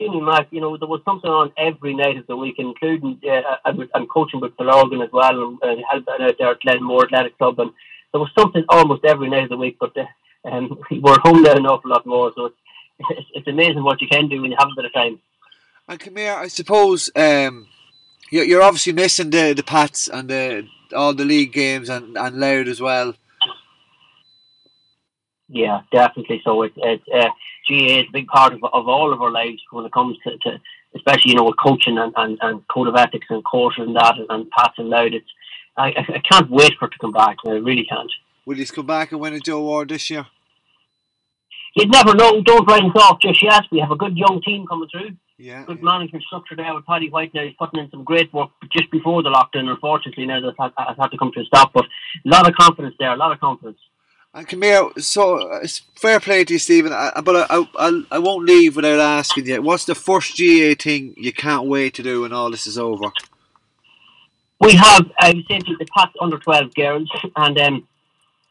Jimmy 0.00 0.20
Mac, 0.22 0.48
you 0.50 0.62
know, 0.62 0.78
there 0.78 0.88
was 0.88 1.02
something 1.04 1.30
on 1.30 1.52
every 1.58 1.94
night 1.94 2.16
of 2.16 2.26
the 2.26 2.36
week, 2.36 2.54
including, 2.58 3.20
uh, 3.30 3.56
I'm, 3.66 3.86
I'm 3.94 4.06
coaching 4.06 4.40
with 4.40 4.56
the 4.56 4.64
Logan 4.64 5.02
as 5.02 5.12
well, 5.12 5.58
and 5.60 5.84
helping 5.90 6.24
out 6.26 6.34
there 6.38 6.52
at 6.52 6.60
Glenmore 6.60 7.04
Athletic 7.04 7.36
Club, 7.36 7.60
and 7.60 7.70
there 8.12 8.20
was 8.20 8.30
something 8.36 8.64
almost 8.70 9.04
every 9.04 9.28
night 9.28 9.44
of 9.44 9.50
the 9.50 9.58
week, 9.58 9.76
but 9.78 9.94
uh, 9.98 10.48
um, 10.48 10.78
we're 10.90 11.20
home 11.20 11.42
now 11.42 11.52
an 11.52 11.66
awful 11.66 11.90
lot 11.90 12.06
more, 12.06 12.32
so 12.34 12.46
it's, 12.46 12.56
it's, 13.10 13.28
it's 13.34 13.48
amazing 13.48 13.84
what 13.84 14.00
you 14.00 14.08
can 14.08 14.28
do 14.28 14.40
when 14.40 14.50
you 14.50 14.56
have 14.58 14.68
a 14.72 14.76
bit 14.76 14.86
of 14.86 14.94
time. 14.94 15.20
And 15.86 16.00
here, 16.16 16.34
I 16.34 16.48
suppose 16.48 17.10
um, 17.14 17.66
you're, 18.30 18.44
you're 18.44 18.62
obviously 18.62 18.94
missing 18.94 19.28
the, 19.28 19.52
the 19.52 19.62
Pats 19.62 20.08
and 20.08 20.30
the, 20.30 20.66
all 20.96 21.12
the 21.12 21.26
league 21.26 21.52
games 21.52 21.90
and, 21.90 22.16
and 22.16 22.40
Louth 22.40 22.68
as 22.68 22.80
well. 22.80 23.14
Yeah, 25.50 25.82
definitely. 25.90 26.40
So 26.44 26.62
it's 26.62 26.76
it's 26.76 27.02
uh, 27.12 27.28
GAA 27.70 28.00
is 28.00 28.06
a 28.08 28.12
big 28.12 28.26
part 28.26 28.52
of, 28.52 28.60
of 28.64 28.88
all 28.88 29.12
of 29.12 29.22
our 29.22 29.30
lives 29.30 29.62
when 29.70 29.84
it 29.84 29.92
comes 29.92 30.16
to, 30.24 30.36
to 30.38 30.60
especially 30.96 31.30
you 31.30 31.36
know 31.36 31.44
with 31.44 31.56
coaching 31.62 31.98
and, 31.98 32.12
and, 32.16 32.38
and 32.42 32.66
code 32.68 32.88
of 32.88 32.96
ethics 32.96 33.26
and 33.30 33.44
courses 33.44 33.86
and 33.86 33.96
that 33.96 34.18
and, 34.18 34.26
and 34.28 34.50
Pats 34.50 34.74
and 34.78 34.88
Louth. 34.88 35.12
It's 35.12 35.30
I, 35.76 35.88
I 35.88 36.22
can't 36.30 36.50
wait 36.50 36.72
for 36.78 36.86
it 36.86 36.92
to 36.92 36.98
come 37.00 37.12
back. 37.12 37.36
I 37.46 37.52
really 37.52 37.84
can't. 37.84 38.10
Will 38.44 38.58
you 38.58 38.66
come 38.66 38.86
back 38.86 39.12
and 39.12 39.20
win 39.20 39.34
a 39.34 39.40
Joe 39.40 39.62
Ward 39.62 39.88
this 39.88 40.10
year? 40.10 40.26
You'd 41.76 41.92
never 41.92 42.14
know. 42.14 42.42
Don't 42.42 42.66
write 42.66 42.82
us 42.82 42.90
off 42.96 43.20
just 43.22 43.42
yet. 43.42 43.62
We 43.70 43.78
have 43.78 43.92
a 43.92 43.96
good 43.96 44.16
young 44.16 44.42
team 44.44 44.66
coming 44.66 44.88
through. 44.90 45.10
Yeah. 45.38 45.64
Good 45.64 45.82
management 45.82 46.24
structure 46.24 46.56
there 46.56 46.74
with 46.74 46.84
Paddy 46.84 47.08
White 47.08 47.32
now. 47.32 47.44
He's 47.44 47.54
putting 47.58 47.80
in 47.80 47.90
some 47.90 48.04
great 48.04 48.32
work 48.34 48.50
just 48.70 48.90
before 48.90 49.22
the 49.22 49.30
lockdown. 49.30 49.70
Unfortunately, 49.70 50.26
now 50.26 50.40
that's 50.40 50.56
had, 50.58 50.72
has 50.76 50.96
had 50.98 51.10
to 51.12 51.16
come 51.16 51.30
to 51.32 51.40
a 51.40 51.44
stop. 51.44 51.72
But 51.72 51.84
a 51.84 52.28
lot 52.28 52.48
of 52.48 52.54
confidence 52.56 52.94
there. 52.98 53.12
A 53.12 53.16
lot 53.16 53.32
of 53.32 53.40
confidence. 53.40 53.78
And 54.32 54.46
come 54.46 54.62
here, 54.62 54.88
so 54.98 55.50
uh, 55.50 55.58
it's 55.60 55.82
fair 55.96 56.20
play 56.20 56.44
to 56.44 56.52
you, 56.52 56.58
Stephen. 56.60 56.92
I, 56.92 57.20
but 57.20 57.50
I, 57.50 57.66
I, 57.76 58.02
I 58.12 58.18
won't 58.18 58.46
leave 58.46 58.76
without 58.76 59.00
asking 59.00 59.46
you. 59.46 59.60
What's 59.60 59.86
the 59.86 59.96
first 59.96 60.38
GAA 60.38 60.74
thing 60.80 61.14
you 61.16 61.32
can't 61.32 61.66
wait 61.66 61.94
to 61.94 62.02
do 62.04 62.20
when 62.20 62.32
all 62.32 62.48
this 62.50 62.68
is 62.68 62.78
over? 62.78 63.10
We 64.60 64.74
have, 64.74 65.10
I 65.18 65.32
was 65.32 65.44
saying 65.48 65.62
to 65.62 65.76
the 65.76 65.86
past 65.96 66.14
under 66.20 66.38
12 66.38 66.74
girls, 66.74 67.10
and 67.34 67.58
um, 67.58 67.88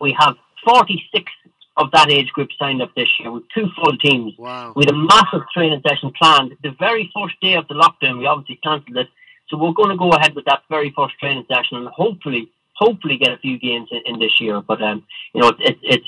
we 0.01 0.11
have 0.19 0.35
46 0.65 1.31
of 1.77 1.91
that 1.91 2.11
age 2.11 2.29
group 2.33 2.49
signed 2.59 2.81
up 2.81 2.93
this 2.95 3.07
year 3.17 3.31
with 3.31 3.43
two 3.55 3.69
full 3.75 3.95
teams. 3.97 4.33
Wow. 4.37 4.73
We 4.75 4.83
had 4.83 4.93
a 4.93 4.97
massive 4.97 5.43
training 5.53 5.81
session 5.87 6.11
planned. 6.11 6.57
The 6.61 6.71
very 6.77 7.09
first 7.15 7.39
day 7.41 7.53
of 7.53 7.69
the 7.69 7.75
lockdown, 7.75 8.19
we 8.19 8.25
obviously 8.25 8.59
cancelled 8.61 8.97
it. 8.97 9.07
So 9.47 9.57
we're 9.57 9.71
going 9.71 9.89
to 9.89 9.95
go 9.95 10.11
ahead 10.11 10.35
with 10.35 10.43
that 10.45 10.63
very 10.69 10.91
first 10.93 11.17
training 11.19 11.45
session 11.47 11.77
and 11.77 11.87
hopefully, 11.87 12.51
hopefully 12.79 13.17
get 13.17 13.31
a 13.31 13.37
few 13.37 13.59
games 13.59 13.89
in, 13.91 14.01
in 14.05 14.19
this 14.19 14.39
year. 14.39 14.61
But, 14.61 14.81
um, 14.81 15.05
you 15.33 15.41
know, 15.41 15.51
it's, 15.59 15.79
it's, 15.83 16.07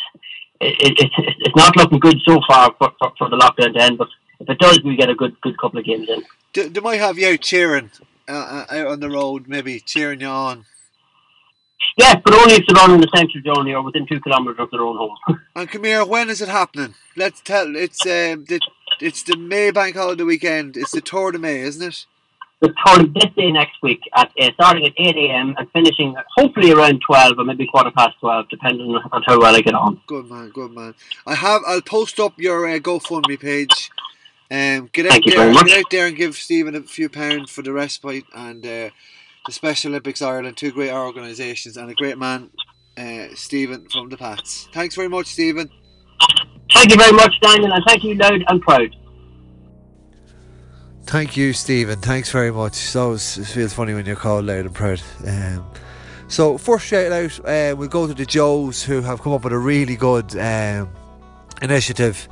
it, 0.60 0.98
it's, 1.00 1.16
it's 1.18 1.56
not 1.56 1.76
looking 1.76 2.00
good 2.00 2.18
so 2.26 2.40
far 2.48 2.74
for, 2.80 2.92
for, 3.00 3.12
for 3.18 3.30
the 3.30 3.38
lockdown 3.38 3.74
to 3.74 3.84
end, 3.84 3.98
but 3.98 4.08
if 4.40 4.50
it 4.50 4.60
does, 4.60 4.82
we 4.84 4.96
get 4.96 5.10
a 5.10 5.16
good, 5.16 5.40
good 5.42 5.58
couple 5.60 5.80
of 5.80 5.86
games 5.86 6.10
in. 6.10 6.24
They, 6.54 6.68
they 6.70 6.82
might 6.82 7.00
have 7.00 7.18
you 7.18 7.38
cheering 7.38 7.92
uh, 8.28 8.66
uh, 8.72 8.76
out 8.76 8.88
on 8.88 9.00
the 9.00 9.10
road, 9.10 9.48
maybe 9.48 9.80
cheering 9.80 10.22
you 10.22 10.28
on. 10.28 10.66
Yes, 11.98 12.18
but 12.24 12.34
only 12.34 12.56
if 12.56 12.64
they're 12.68 12.82
on 12.82 12.94
in 12.94 13.02
the 13.02 13.10
central 13.14 13.44
journey 13.44 13.74
or 13.74 13.84
within 13.84 14.08
two 14.08 14.22
kilometres 14.22 14.58
of 14.60 14.72
their 14.72 14.82
own 14.82 14.98
home. 14.98 15.18
And 15.56 15.70
come 15.70 15.84
here, 15.84 16.06
when 16.06 16.30
is 16.30 16.42
it 16.42 16.48
happening? 16.48 16.96
Let's 17.18 17.42
tell. 17.42 17.76
It's 17.76 18.02
um, 18.06 18.46
the 18.46 18.60
it's 19.02 19.24
the 19.24 19.36
May 19.36 19.72
Bank 19.72 19.96
Holiday 19.96 20.24
weekend. 20.24 20.78
It's 20.78 20.92
the 20.92 21.02
Tour 21.02 21.34
de 21.34 21.40
May, 21.40 21.60
isn't 21.60 21.86
it? 21.86 22.06
The 22.62 22.72
third 22.86 23.12
this 23.16 23.26
day 23.36 23.52
next 23.52 23.82
week 23.82 24.02
at 24.16 24.32
uh, 24.40 24.52
starting 24.54 24.86
at 24.86 24.94
eight 24.98 25.18
a.m. 25.18 25.56
and 25.58 25.68
finishing 25.72 26.16
hopefully 26.38 26.72
around 26.72 27.02
twelve 27.06 27.40
or 27.40 27.44
maybe 27.44 27.66
quarter 27.66 27.90
past 27.90 28.20
twelve, 28.20 28.50
depending 28.50 28.88
on 29.12 29.24
how 29.26 29.40
well 29.40 29.56
I 29.56 29.62
get 29.62 29.74
on. 29.74 30.00
Good 30.06 30.30
man, 30.30 30.50
good 30.50 30.72
man. 30.72 30.94
I 31.26 31.34
have. 31.34 31.62
I'll 31.68 31.82
post 31.82 32.20
up 32.20 32.34
your 32.38 32.70
uh, 32.70 32.78
GoFundMe 32.78 33.40
page. 33.40 33.90
Um, 34.52 34.90
get 34.94 35.08
out 35.08 35.14
Thank 35.14 35.26
you 35.26 35.32
there, 35.32 35.40
very 35.40 35.54
much. 35.54 35.66
get 35.66 35.80
out 35.80 35.90
there 35.90 36.06
and 36.06 36.16
give 36.16 36.36
Stephen 36.36 36.76
a 36.76 36.82
few 36.84 37.10
pounds 37.10 37.50
for 37.50 37.64
the 37.64 37.74
respite 37.74 38.26
and 38.36 38.64
uh, 38.64 38.90
the 39.48 39.52
Special 39.52 39.92
Olympics 39.92 40.22
Ireland. 40.22 40.56
Two 40.58 40.72
great 40.72 40.92
organisations 40.92 41.78
and 41.78 41.90
a 41.90 41.96
great 41.96 42.20
man, 42.20 42.52
uh, 42.96 43.34
Stephen 43.34 43.88
from 43.90 44.10
the 44.10 44.18
Pats. 44.18 44.68
Thanks 44.72 44.94
very 44.94 45.10
much, 45.10 45.26
Stephen. 45.28 45.72
Thank 46.76 46.92
you 46.92 46.98
very 46.98 47.14
much, 47.14 47.34
Daniel, 47.42 47.74
and 47.74 47.84
thank 47.88 48.04
you 48.04 48.14
Louth 48.14 48.42
and 48.48 48.62
Proud. 48.62 48.96
Thank 51.12 51.36
you, 51.36 51.52
Stephen. 51.52 52.00
Thanks 52.00 52.32
very 52.32 52.52
much. 52.52 52.76
So 52.76 53.12
it 53.12 53.20
feels 53.20 53.74
funny 53.74 53.94
when 53.94 54.06
you're 54.06 54.16
called 54.16 54.46
Louth 54.46 54.66
and 54.66 54.74
Proud. 54.74 55.02
Um, 55.28 55.70
so 56.30 56.58
first 56.58 56.86
shout 56.86 57.12
out, 57.12 57.38
uh, 57.40 57.76
we'll 57.76 57.90
go 57.90 58.08
to 58.08 58.14
the 58.14 58.26
Joes 58.26 58.82
who 58.82 59.02
have 59.02 59.22
come 59.22 59.34
up 59.34 59.44
with 59.44 59.52
a 59.52 59.58
really 59.58 59.98
good 59.98 60.34
um, 60.38 60.90
initiative, 61.62 62.30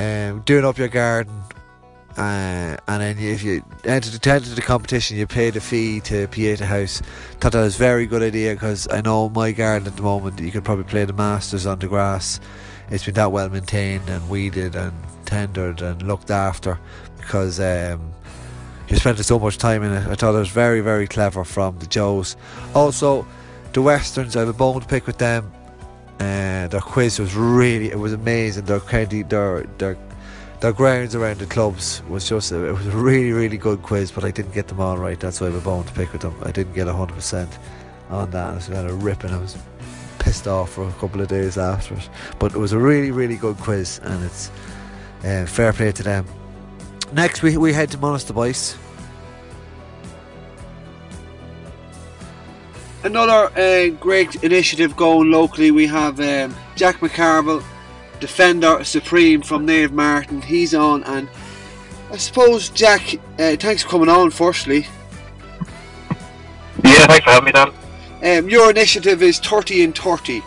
um, 0.00 0.40
doing 0.40 0.64
up 0.64 0.76
your 0.76 0.88
garden. 0.88 1.40
Uh, 2.16 2.76
and 2.88 3.00
then 3.00 3.16
if 3.16 3.44
you 3.44 3.62
enter 3.84 4.10
the, 4.10 4.28
enter 4.28 4.50
the 4.50 4.60
competition, 4.60 5.16
you 5.16 5.28
pay 5.28 5.50
the 5.50 5.60
fee 5.60 6.00
to 6.00 6.26
Pieta 6.26 6.66
House. 6.66 7.00
Thought 7.38 7.52
that 7.52 7.60
was 7.60 7.76
a 7.76 7.78
very 7.78 8.06
good 8.06 8.24
idea 8.24 8.54
because 8.54 8.88
I 8.90 9.02
know 9.02 9.28
my 9.28 9.52
garden 9.52 9.86
at 9.86 9.94
the 9.94 10.02
moment, 10.02 10.40
you 10.40 10.50
could 10.50 10.64
probably 10.64 10.82
play 10.82 11.04
the 11.04 11.12
Masters 11.12 11.64
on 11.64 11.78
the 11.78 11.86
grass. 11.86 12.40
It's 12.90 13.04
been 13.04 13.14
that 13.14 13.30
well 13.30 13.48
maintained 13.48 14.08
and 14.08 14.28
weeded 14.28 14.74
and 14.74 14.92
tendered 15.26 15.80
and 15.80 16.02
looked 16.02 16.32
after 16.32 16.80
because 17.24 17.58
um, 17.58 18.12
you 18.88 18.96
spent 18.96 19.18
so 19.18 19.38
much 19.38 19.58
time 19.58 19.82
in 19.82 19.92
it. 19.92 20.06
I 20.06 20.14
thought 20.14 20.34
it 20.34 20.38
was 20.38 20.50
very, 20.50 20.80
very 20.80 21.06
clever 21.06 21.42
from 21.44 21.78
the 21.78 21.86
Joes. 21.86 22.36
Also, 22.74 23.26
the 23.72 23.82
Westerns, 23.82 24.36
I 24.36 24.40
have 24.40 24.48
a 24.48 24.52
bone 24.52 24.80
to 24.80 24.86
pick 24.86 25.06
with 25.06 25.18
them. 25.18 25.50
Uh, 26.20 26.68
their 26.68 26.80
quiz 26.80 27.18
was 27.18 27.34
really, 27.34 27.90
it 27.90 27.98
was 27.98 28.12
amazing. 28.12 28.66
Their 28.66 28.80
county, 28.80 29.22
their 29.22 29.64
their 29.78 29.96
their 30.60 30.72
grounds 30.72 31.14
around 31.14 31.38
the 31.38 31.46
clubs 31.46 32.02
was 32.08 32.28
just, 32.28 32.52
it 32.52 32.72
was 32.72 32.86
a 32.86 32.90
really, 32.90 33.32
really 33.32 33.58
good 33.58 33.82
quiz. 33.82 34.12
But 34.12 34.24
I 34.24 34.30
didn't 34.30 34.54
get 34.54 34.68
them 34.68 34.80
all 34.80 34.96
right. 34.96 35.18
That's 35.18 35.40
why 35.40 35.48
I 35.48 35.50
have 35.50 35.60
a 35.60 35.64
bone 35.64 35.84
to 35.84 35.92
pick 35.92 36.12
with 36.12 36.22
them. 36.22 36.34
I 36.42 36.52
didn't 36.52 36.74
get 36.74 36.86
hundred 36.86 37.14
percent 37.14 37.58
on 38.10 38.30
that. 38.30 38.50
I 38.50 38.54
was 38.54 38.68
kind 38.68 38.88
of 38.88 39.02
ripping. 39.02 39.30
I 39.30 39.38
was 39.38 39.56
pissed 40.18 40.46
off 40.46 40.72
for 40.72 40.88
a 40.88 40.92
couple 40.92 41.20
of 41.20 41.28
days 41.28 41.58
after 41.58 41.94
it. 41.94 42.08
But 42.38 42.54
it 42.54 42.58
was 42.58 42.72
a 42.72 42.78
really, 42.78 43.10
really 43.10 43.36
good 43.36 43.56
quiz, 43.58 44.00
and 44.04 44.24
it's 44.24 44.50
uh, 45.24 45.46
fair 45.46 45.72
play 45.72 45.90
to 45.92 46.02
them. 46.02 46.26
Next, 47.12 47.42
we, 47.42 47.56
we 47.56 47.72
head 47.72 47.90
to 47.92 47.98
Monasterbois. 47.98 48.76
Another 53.04 53.52
uh, 53.58 53.88
great 54.00 54.42
initiative 54.42 54.96
going 54.96 55.30
locally. 55.30 55.70
We 55.70 55.86
have 55.86 56.18
um, 56.20 56.56
Jack 56.74 57.00
McCarville, 57.00 57.62
Defender 58.18 58.82
Supreme 58.82 59.42
from 59.42 59.66
Naomh 59.66 59.90
Mairtin. 59.90 60.42
He's 60.42 60.74
on, 60.74 61.04
and 61.04 61.28
I 62.10 62.16
suppose, 62.16 62.70
Jack, 62.70 63.16
uh, 63.38 63.56
thanks 63.56 63.82
for 63.82 63.90
coming 63.90 64.08
on, 64.08 64.30
firstly. 64.30 64.86
Yeah, 66.82 67.06
thanks 67.06 67.24
for 67.24 67.30
having 67.30 67.44
me, 67.44 67.52
Dan. 67.52 67.72
Um, 68.22 68.48
your 68.48 68.70
initiative 68.70 69.22
is 69.22 69.38
30 69.38 69.84
and 69.84 69.96
30. 69.96 70.42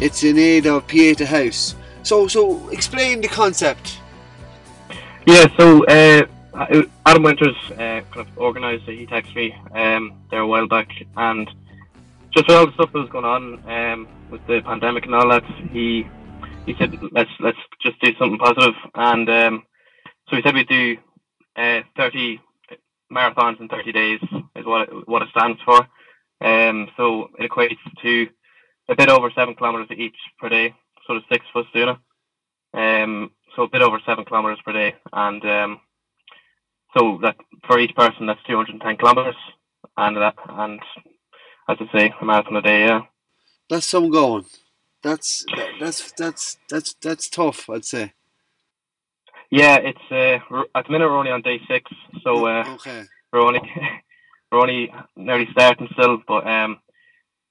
It's 0.00 0.22
in 0.22 0.38
aid 0.38 0.66
of 0.66 0.86
Pieta 0.86 1.26
House. 1.26 1.74
So, 2.02 2.28
so 2.28 2.68
explain 2.68 3.20
the 3.20 3.28
concept. 3.28 3.98
Yeah, 5.26 5.46
so 5.58 5.84
uh, 5.86 6.22
Adam 7.04 7.24
Winters 7.24 7.56
uh, 7.72 7.76
kind 7.76 8.18
of 8.18 8.38
organised 8.38 8.86
a 8.86 8.92
He 8.92 9.06
Text 9.06 9.34
Me 9.34 9.52
um, 9.74 10.22
there 10.30 10.38
a 10.38 10.46
while 10.46 10.68
back, 10.68 10.88
and 11.16 11.50
just 12.32 12.46
with 12.46 12.56
all 12.56 12.66
the 12.66 12.72
stuff 12.74 12.92
that 12.92 12.98
was 13.00 13.10
going 13.10 13.24
on 13.24 13.68
um, 13.68 14.08
with 14.30 14.46
the 14.46 14.62
pandemic 14.64 15.04
and 15.04 15.16
all 15.16 15.28
that, 15.30 15.44
he 15.72 16.06
he 16.64 16.76
said 16.78 16.96
let's 17.10 17.30
let's 17.40 17.58
just 17.82 18.00
do 18.00 18.14
something 18.20 18.38
positive, 18.38 18.74
and 18.94 19.28
um, 19.28 19.62
so 20.30 20.36
he 20.36 20.42
said 20.42 20.54
we'd 20.54 20.68
do 20.68 20.96
uh, 21.56 21.80
30 21.96 22.40
marathons 23.12 23.60
in 23.60 23.68
30 23.68 23.90
days 23.90 24.20
is 24.54 24.64
what 24.64 24.88
it, 24.88 25.08
what 25.08 25.22
it 25.22 25.28
stands 25.36 25.60
for. 25.64 25.88
Um, 26.40 26.88
so 26.96 27.30
it 27.36 27.50
equates 27.50 27.78
to 28.02 28.28
a 28.88 28.94
bit 28.94 29.08
over 29.08 29.32
seven 29.34 29.56
kilometers 29.56 29.98
each 29.98 30.14
per 30.38 30.48
day, 30.48 30.72
sort 31.04 31.18
of 31.18 31.24
six 31.28 31.44
of 31.52 31.64
us 31.64 31.72
doing 31.74 31.88
it. 31.88 31.98
Um, 32.78 33.32
so 33.56 33.62
a 33.62 33.68
bit 33.68 33.82
over 33.82 33.98
seven 34.06 34.24
kilometers 34.24 34.60
per 34.64 34.72
day, 34.72 34.94
and 35.12 35.44
um, 35.44 35.80
so 36.96 37.18
that 37.22 37.36
for 37.66 37.78
each 37.80 37.96
person 37.96 38.26
that's 38.26 38.42
210 38.46 38.96
kilometers, 38.98 39.36
and 39.96 40.16
that 40.18 40.34
and 40.48 40.80
as 41.68 41.78
I 41.80 41.98
say, 41.98 42.14
a 42.20 42.24
marathon 42.24 42.56
a 42.56 42.62
day. 42.62 42.84
Yeah. 42.86 43.00
That's 43.68 43.86
some 43.86 44.10
going. 44.10 44.44
That's 45.02 45.44
that's 45.80 46.12
that's 46.12 46.58
that's 46.68 46.94
that's 47.02 47.28
tough. 47.28 47.68
I'd 47.68 47.84
say. 47.84 48.12
Yeah, 49.50 49.76
it's 49.76 49.98
uh, 50.10 50.62
at 50.74 50.86
the 50.86 50.92
minute 50.92 51.08
we're 51.08 51.18
only 51.18 51.30
on 51.30 51.42
day 51.42 51.60
six, 51.68 51.90
so 52.22 52.46
uh, 52.46 52.64
okay. 52.74 53.04
we're 53.32 53.40
only 53.40 53.60
we're 54.52 54.60
only 54.60 54.92
nearly 55.16 55.48
starting 55.52 55.88
still. 55.92 56.18
But 56.26 56.46
um, 56.46 56.80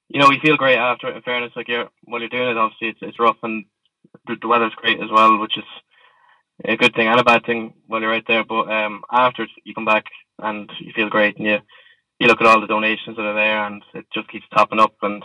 you 0.09 0.19
know, 0.19 0.31
you 0.31 0.39
feel 0.41 0.57
great 0.57 0.77
after 0.77 1.07
it. 1.07 1.15
In 1.15 1.21
fairness, 1.21 1.53
like 1.55 1.67
you're 1.67 1.89
while 2.03 2.19
you're 2.21 2.29
doing 2.29 2.49
it, 2.49 2.57
obviously 2.57 2.89
it's 2.89 2.99
it's 3.01 3.19
rough 3.19 3.37
and 3.43 3.65
the, 4.27 4.35
the 4.41 4.47
weather's 4.47 4.75
great 4.75 5.01
as 5.01 5.09
well, 5.11 5.37
which 5.37 5.57
is 5.57 5.63
a 6.63 6.77
good 6.77 6.93
thing 6.95 7.07
and 7.07 7.19
a 7.19 7.23
bad 7.23 7.45
thing 7.45 7.73
while 7.87 8.01
you're 8.01 8.13
out 8.13 8.23
there. 8.27 8.43
But 8.43 8.71
um, 8.71 9.03
after 9.11 9.47
you 9.63 9.73
come 9.73 9.85
back 9.85 10.05
and 10.39 10.69
you 10.79 10.93
feel 10.93 11.09
great, 11.09 11.37
and 11.37 11.45
you 11.45 11.57
you 12.19 12.27
look 12.27 12.39
at 12.39 12.47
all 12.47 12.61
the 12.61 12.67
donations 12.67 13.17
that 13.17 13.25
are 13.25 13.33
there, 13.33 13.65
and 13.65 13.83
it 13.93 14.05
just 14.13 14.29
keeps 14.29 14.45
topping 14.55 14.79
up, 14.79 14.95
and 15.01 15.23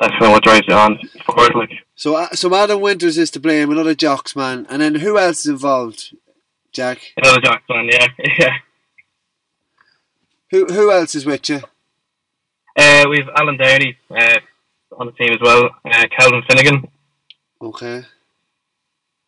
that's 0.00 0.12
kind 0.12 0.26
of 0.26 0.30
what 0.32 0.44
drives 0.44 0.66
you 0.68 0.74
on 0.74 0.98
forward. 1.24 1.54
Like 1.54 1.70
So, 1.94 2.16
uh, 2.16 2.28
so 2.30 2.54
Adam 2.54 2.80
Winters 2.80 3.16
is 3.18 3.30
to 3.32 3.40
blame. 3.40 3.70
Another 3.70 3.94
jocks 3.94 4.36
man, 4.36 4.66
and 4.68 4.82
then 4.82 4.96
who 4.96 5.18
else 5.18 5.40
is 5.40 5.46
involved? 5.46 6.14
Jack. 6.72 6.98
another 7.16 7.40
Jack 7.40 7.64
fan, 7.66 7.88
yeah, 7.90 8.06
yeah. 8.38 8.52
Who 10.50 10.66
who 10.66 10.92
else 10.92 11.14
is 11.14 11.24
with 11.24 11.48
you? 11.48 11.60
Uh, 12.76 13.04
we've 13.10 13.28
Alan 13.36 13.56
Downey 13.56 13.96
uh, 14.10 14.38
on 14.98 15.06
the 15.06 15.12
team 15.12 15.32
as 15.32 15.40
well, 15.40 15.70
uh, 15.84 16.04
Calvin 16.16 16.42
Finnegan, 16.48 16.86
Okay. 17.60 18.02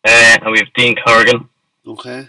Uh, 0.03 0.37
and 0.41 0.51
we 0.51 0.59
have 0.59 0.73
Dean 0.75 0.95
Corrigan. 1.05 1.49
Okay. 1.85 2.27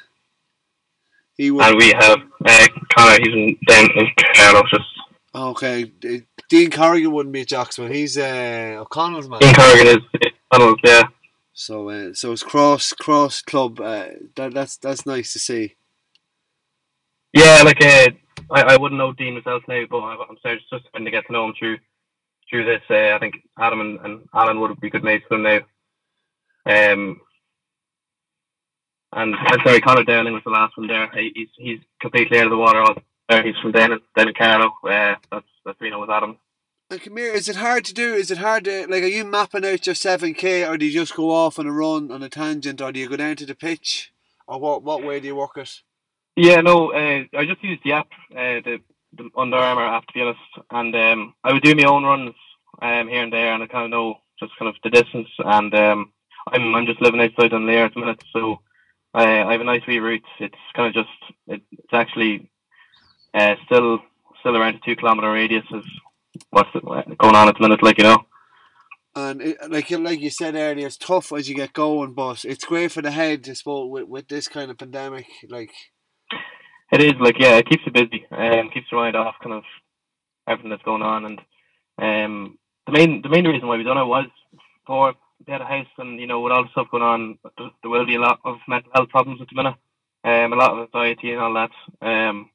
He 1.37 1.51
was 1.51 1.67
And 1.67 1.77
we 1.77 1.89
have 1.91 2.21
uh, 2.45 2.69
Connor, 2.95 3.19
he's 3.19 3.35
in, 3.35 3.59
down 3.67 3.91
in 3.97 4.07
Carlow. 4.35 4.63
Okay. 5.35 5.91
Dean 6.49 6.71
Corrigan 6.71 7.13
wouldn't 7.13 7.33
be 7.33 7.41
a 7.41 7.45
jocks 7.47 7.79
man. 7.79 7.93
He's 7.93 8.19
uh, 8.19 8.77
O'Connell's 8.81 9.29
man. 9.29 9.41
Dean 9.41 9.55
Corrigan 9.55 9.87
is, 9.87 10.31
Donald, 10.51 10.81
yeah. 10.85 11.05
So, 11.55 11.89
uh, 11.89 12.13
so 12.15 12.33
it's 12.33 12.43
cross 12.43 12.93
cross 12.93 13.43
club. 13.43 13.81
Uh, 13.81 14.09
that, 14.37 14.55
that's 14.55 14.77
that's 14.77 15.07
nice 15.07 15.33
to 15.33 15.39
see. 15.39 15.77
Yeah, 17.33 17.63
like 17.65 17.83
uh, 17.83 18.11
I, 18.51 18.63
I 18.63 18.77
wouldn't 18.77 18.99
know 18.99 19.13
Dean 19.13 19.35
myself 19.35 19.63
now, 19.69 19.83
but 19.91 20.01
I'm 20.01 20.19
I'm 20.31 20.37
sorry, 20.43 20.57
just 20.59 20.85
starting 20.87 21.05
to 21.05 21.11
get 21.11 21.27
to 21.27 21.33
know 21.33 21.47
him 21.47 21.55
through 21.59 21.79
through 22.49 22.65
this. 22.65 22.83
Uh, 22.91 23.15
I 23.15 23.19
think 23.19 23.37
Adam 23.59 23.81
and, 23.81 24.01
and 24.01 24.29
Alan 24.35 24.61
would 24.61 24.81
be 24.81 24.91
good 24.91 25.05
mates 25.05 25.25
for 25.29 25.37
him 25.37 25.43
now. 25.43 26.93
Um, 26.93 27.21
and 29.13 29.35
I'm 29.37 29.61
sorry, 29.65 29.81
Connor 29.81 30.05
Dowling 30.05 30.33
was 30.35 30.43
the 30.45 30.51
last 30.51 30.77
one 30.77 30.87
there. 30.89 31.09
He- 31.15 31.33
He's 31.35 31.49
he's 31.57 31.81
completely 32.01 32.39
out 32.39 32.47
of 32.47 32.51
the 32.51 32.57
water. 32.57 32.81
all 32.81 32.95
there. 33.29 33.43
He's 33.43 33.57
from 33.63 33.73
down 33.73 33.93
in 33.93 34.35
Carlow. 34.35 34.73
Uh, 34.85 35.15
that's 35.31 35.47
that's 35.65 35.81
you 35.81 35.91
know 35.91 36.01
with 36.01 36.11
Adam. 36.11 36.39
And 36.91 37.01
come 37.01 37.17
is 37.19 37.49
it 37.49 37.57
hard 37.57 37.85
to 37.87 37.95
do? 37.95 38.15
Is 38.15 38.31
it 38.31 38.39
hard 38.39 38.65
to 38.65 38.87
like? 38.89 39.03
Are 39.03 39.07
you 39.07 39.25
mapping 39.25 39.65
out 39.65 39.87
your 39.87 39.95
seven 39.95 40.35
k, 40.35 40.65
or 40.67 40.77
do 40.77 40.85
you 40.87 40.93
just 40.93 41.17
go 41.17 41.31
off 41.31 41.59
on 41.59 41.67
a 41.67 41.73
run 41.73 42.11
on 42.11 42.23
a 42.23 42.29
tangent, 42.29 42.81
or 42.81 42.93
do 42.93 43.01
you 43.01 43.09
go 43.09 43.17
down 43.17 43.37
to 43.37 43.47
the 43.47 43.55
pitch, 43.55 44.13
or 44.47 44.61
what? 44.61 44.83
What 44.83 45.03
way 45.05 45.21
do 45.21 45.27
you 45.29 45.37
work 45.37 45.57
it? 45.57 45.81
Yeah, 46.37 46.61
no, 46.63 46.93
uh, 46.93 47.25
I 47.37 47.45
just 47.45 47.63
used 47.63 47.83
the 47.85 47.93
app, 47.93 48.09
uh, 48.33 48.61
the, 48.65 48.81
the 49.19 49.29
Under 49.37 49.59
Armour 49.59 49.85
app, 49.85 50.07
to 50.07 50.13
be 50.15 50.23
honest, 50.23 50.41
and 50.71 50.97
um, 50.97 51.35
I 51.45 51.53
would 51.53 51.63
do 51.63 51.75
my 51.75 51.85
own 51.85 52.05
runs 52.05 52.35
um, 52.81 53.09
here 53.09 53.23
and 53.23 53.31
there, 53.33 53.53
and 53.53 53.63
I 53.63 53.67
kind 53.67 53.85
of 53.85 53.91
know 53.91 54.15
just 54.41 54.57
kind 54.59 54.69
of 54.71 54.75
the 54.83 54.89
distance, 54.91 55.29
and 55.39 55.75
um, 55.75 56.13
I'm 56.51 56.75
I'm 56.75 56.87
just 56.87 57.03
living 57.03 57.21
outside 57.21 57.51
Dunleer 57.51 57.85
at 57.85 57.93
the 57.95 58.01
minute, 58.01 58.23
so 58.33 58.61
I, 59.15 59.43
I 59.43 59.53
have 59.53 59.61
a 59.61 59.65
nice 59.65 59.83
wee 59.87 59.99
route. 59.99 60.23
It's 60.41 60.55
kind 60.75 60.89
of 60.89 60.95
just 60.95 61.33
it, 61.47 61.61
it's 61.73 61.93
actually 61.93 62.51
uh, 63.35 63.55
still 63.67 64.01
still 64.41 64.57
around 64.57 64.77
a 64.77 64.81
two 64.85 64.97
kilometer 64.97 65.31
radius 65.31 65.65
is 65.73 65.85
what's 66.51 66.71
going 66.73 67.37
on 67.37 67.49
at 67.49 67.55
the 67.57 67.61
minute, 67.63 67.83
like 67.83 67.99
you 67.99 68.05
know. 68.05 68.25
And 69.15 69.43
it, 69.43 69.71
like 69.71 69.91
you- 69.91 69.99
like 69.99 70.21
you 70.21 70.31
said 70.31 70.55
earlier, 70.55 70.87
it's 70.87 70.97
tough 70.97 71.33
as 71.33 71.49
you 71.49 71.55
get 71.55 71.75
going, 71.75 72.15
but 72.15 72.45
it's 72.47 72.65
great 72.65 72.93
for 72.93 73.03
the 73.03 73.11
head, 73.11 73.47
I 73.49 73.53
suppose, 73.53 73.91
with, 73.91 74.09
with 74.09 74.29
this 74.29 74.49
kind 74.49 74.71
of 74.71 74.79
pandemic. 74.79 75.27
Like, 75.51 75.71
It 76.91 77.03
is 77.03 77.13
like 77.21 77.37
yeah, 77.39 77.57
it 77.57 77.69
keeps 77.69 77.83
you 77.85 77.93
busy 77.93 78.25
and 78.31 78.73
keeps 78.73 78.87
your 78.91 79.03
mind 79.03 79.17
off 79.17 79.35
kind 79.43 79.55
of 79.55 79.65
everything 80.49 80.71
that's 80.71 80.83
going 80.83 81.03
on, 81.03 81.25
and 81.27 81.39
um, 81.99 82.59
the 82.87 82.93
main 82.93 83.21
the 83.23 83.29
main 83.29 83.47
reason 83.47 83.69
why 83.69 83.77
we 83.77 83.85
done 83.85 83.99
it 83.99 84.05
was 84.07 84.27
for 84.87 85.15
a 85.49 85.65
house 85.65 85.87
and 85.99 86.21
you 86.21 86.27
know 86.27 86.41
with 86.41 86.53
all 86.53 86.65
the 86.65 86.71
stuff 86.71 86.89
going 86.91 87.03
on, 87.03 87.39
there 87.57 87.91
will 87.91 88.07
be 88.07 88.17
a 88.17 88.21
lot 88.21 88.41
of 88.45 88.59
mental 88.69 88.91
health 88.95 89.09
problems 89.11 89.41
at 89.41 89.49
the 89.49 89.57
minute. 89.57 89.75
Um, 90.25 90.53
a 90.53 90.57
lot 90.57 90.73
of 90.73 90.79
anxiety 90.87 91.33
and 91.33 91.41
all 91.41 91.55
that. 91.55 91.71
Um, 92.01 92.51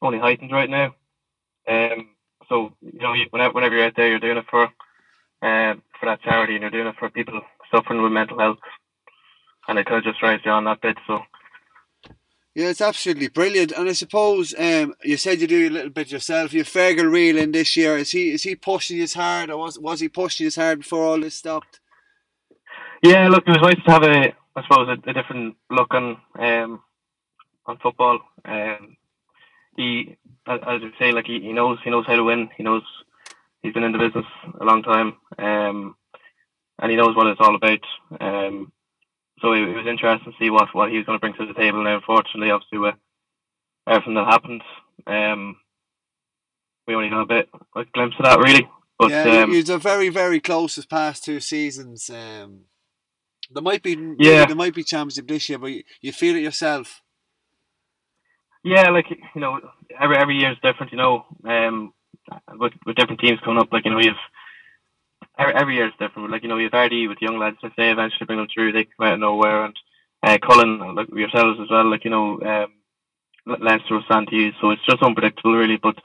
only 0.00 0.18
heightened 0.18 0.52
right 0.52 0.70
now. 0.70 0.94
Um, 1.68 2.08
so 2.48 2.72
you 2.80 2.98
know, 2.98 3.14
whenever 3.30 3.54
whenever 3.54 3.76
you're 3.76 3.86
out 3.86 3.96
there, 3.96 4.08
you're 4.08 4.18
doing 4.18 4.38
it 4.38 4.46
for 4.50 4.64
uh, 4.64 5.74
for 6.00 6.06
that 6.06 6.22
charity, 6.22 6.54
and 6.54 6.62
you're 6.62 6.70
doing 6.70 6.86
it 6.86 6.96
for 6.98 7.10
people 7.10 7.40
suffering 7.70 8.02
with 8.02 8.12
mental 8.12 8.38
health, 8.38 8.58
and 9.68 9.78
it 9.78 9.86
kind 9.86 9.98
of 9.98 10.04
just 10.04 10.20
drives 10.20 10.42
you 10.44 10.50
on 10.50 10.64
that 10.64 10.80
bit. 10.80 10.96
So. 11.06 11.20
Yeah, 12.54 12.68
it's 12.68 12.82
absolutely 12.82 13.28
brilliant, 13.28 13.72
and 13.72 13.88
I 13.88 13.92
suppose 13.92 14.54
um, 14.58 14.94
you 15.02 15.16
said 15.16 15.40
you 15.40 15.46
do 15.46 15.68
a 15.68 15.70
little 15.70 15.90
bit 15.90 16.12
yourself. 16.12 16.52
You 16.52 16.64
Fergal 16.64 17.10
reel 17.10 17.38
in 17.38 17.52
this 17.52 17.74
year. 17.78 17.96
Is 17.96 18.10
he 18.10 18.32
is 18.32 18.42
he 18.42 18.56
pushing 18.56 18.98
his 18.98 19.14
hard, 19.14 19.50
or 19.50 19.56
was 19.56 19.78
was 19.78 20.00
he 20.00 20.08
pushing 20.10 20.44
his 20.44 20.56
hard 20.56 20.80
before 20.80 21.04
all 21.04 21.20
this 21.20 21.36
stopped? 21.36 21.80
Yeah, 23.02 23.28
look, 23.28 23.44
it 23.46 23.50
was 23.50 23.62
nice 23.62 23.84
to 23.84 23.90
have 23.90 24.04
a, 24.04 24.32
I 24.54 24.62
suppose, 24.62 24.88
a, 24.88 25.10
a 25.10 25.12
different 25.12 25.56
look 25.70 25.92
on 25.92 26.18
um, 26.38 26.80
on 27.66 27.78
football. 27.78 28.20
Um, 28.44 28.96
he, 29.76 30.16
as 30.46 30.60
I 30.64 30.90
say, 30.98 31.12
like 31.12 31.26
he, 31.26 31.40
he 31.40 31.52
knows 31.52 31.78
he 31.82 31.90
knows 31.90 32.06
how 32.06 32.14
to 32.14 32.24
win. 32.24 32.48
He 32.56 32.62
knows 32.62 32.82
he's 33.62 33.74
been 33.74 33.82
in 33.82 33.92
the 33.92 33.98
business 33.98 34.26
a 34.60 34.64
long 34.64 34.82
time, 34.82 35.14
um, 35.38 35.96
and 36.80 36.90
he 36.90 36.96
knows 36.96 37.16
what 37.16 37.26
it's 37.26 37.40
all 37.40 37.56
about. 37.56 37.80
Um, 38.20 38.72
so 39.40 39.52
it, 39.52 39.68
it 39.68 39.76
was 39.76 39.86
interesting 39.88 40.32
to 40.32 40.38
see 40.38 40.50
what 40.50 40.72
what 40.72 40.90
he 40.90 40.96
was 40.96 41.06
going 41.06 41.18
to 41.18 41.20
bring 41.20 41.34
to 41.34 41.46
the 41.46 41.58
table. 41.58 41.82
Now, 41.82 41.96
unfortunately, 41.96 42.52
obviously, 42.52 42.78
with 42.78 42.94
everything 43.88 44.14
that 44.14 44.26
happened, 44.26 44.62
um, 45.08 45.56
we 46.86 46.94
only 46.94 47.10
got 47.10 47.22
a 47.22 47.26
bit 47.26 47.48
a 47.74 47.84
glimpse 47.84 48.16
of 48.18 48.26
that, 48.26 48.38
really. 48.38 48.68
But 48.96 49.10
yeah, 49.10 49.42
um, 49.42 49.52
you're 49.52 49.78
very 49.78 50.08
very 50.08 50.38
close 50.38 50.76
this 50.76 50.86
past 50.86 51.24
two 51.24 51.40
seasons. 51.40 52.08
Um, 52.08 52.66
there 53.52 53.62
might 53.62 53.82
be 53.82 53.96
Yeah. 54.18 54.44
there 54.46 54.56
might 54.56 54.74
be 54.74 54.84
championship 54.84 55.26
this 55.28 55.48
year, 55.48 55.58
but 55.58 55.72
you, 55.72 55.82
you 56.00 56.12
feel 56.12 56.36
it 56.36 56.42
yourself. 56.42 57.02
Yeah, 58.64 58.90
like 58.90 59.06
you 59.10 59.40
know, 59.40 59.60
every 60.00 60.16
every 60.16 60.36
year 60.36 60.52
is 60.52 60.58
different. 60.62 60.92
You 60.92 60.98
know, 60.98 61.24
um, 61.44 61.92
with 62.58 62.72
with 62.86 62.96
different 62.96 63.20
teams 63.20 63.40
coming 63.44 63.58
up, 63.60 63.72
like 63.72 63.84
you 63.84 63.90
know, 63.90 63.98
you've 64.00 64.14
every, 65.38 65.54
every 65.54 65.74
year 65.74 65.86
is 65.86 65.92
different. 65.98 66.30
Like 66.30 66.42
you 66.42 66.48
know, 66.48 66.58
you've 66.58 66.72
Ardee 66.72 67.08
with 67.08 67.18
young 67.20 67.38
lads. 67.38 67.56
If 67.62 67.72
they 67.76 67.90
eventually 67.90 68.26
bring 68.26 68.38
them 68.38 68.48
through, 68.52 68.72
they 68.72 68.84
come 68.84 69.06
out 69.06 69.14
of 69.14 69.20
nowhere. 69.20 69.64
And 69.64 69.76
uh, 70.22 70.38
Cullen, 70.46 70.94
like 70.94 71.08
yourselves 71.12 71.58
as 71.60 71.70
well. 71.70 71.90
Like 71.90 72.04
you 72.04 72.10
know, 72.10 72.40
um, 72.40 72.72
Le- 73.46 73.64
Leinster 73.64 73.98
to 74.08 74.36
use, 74.36 74.54
so 74.60 74.70
it's 74.70 74.86
just 74.86 75.02
unpredictable, 75.02 75.56
really. 75.56 75.78
But 75.82 75.96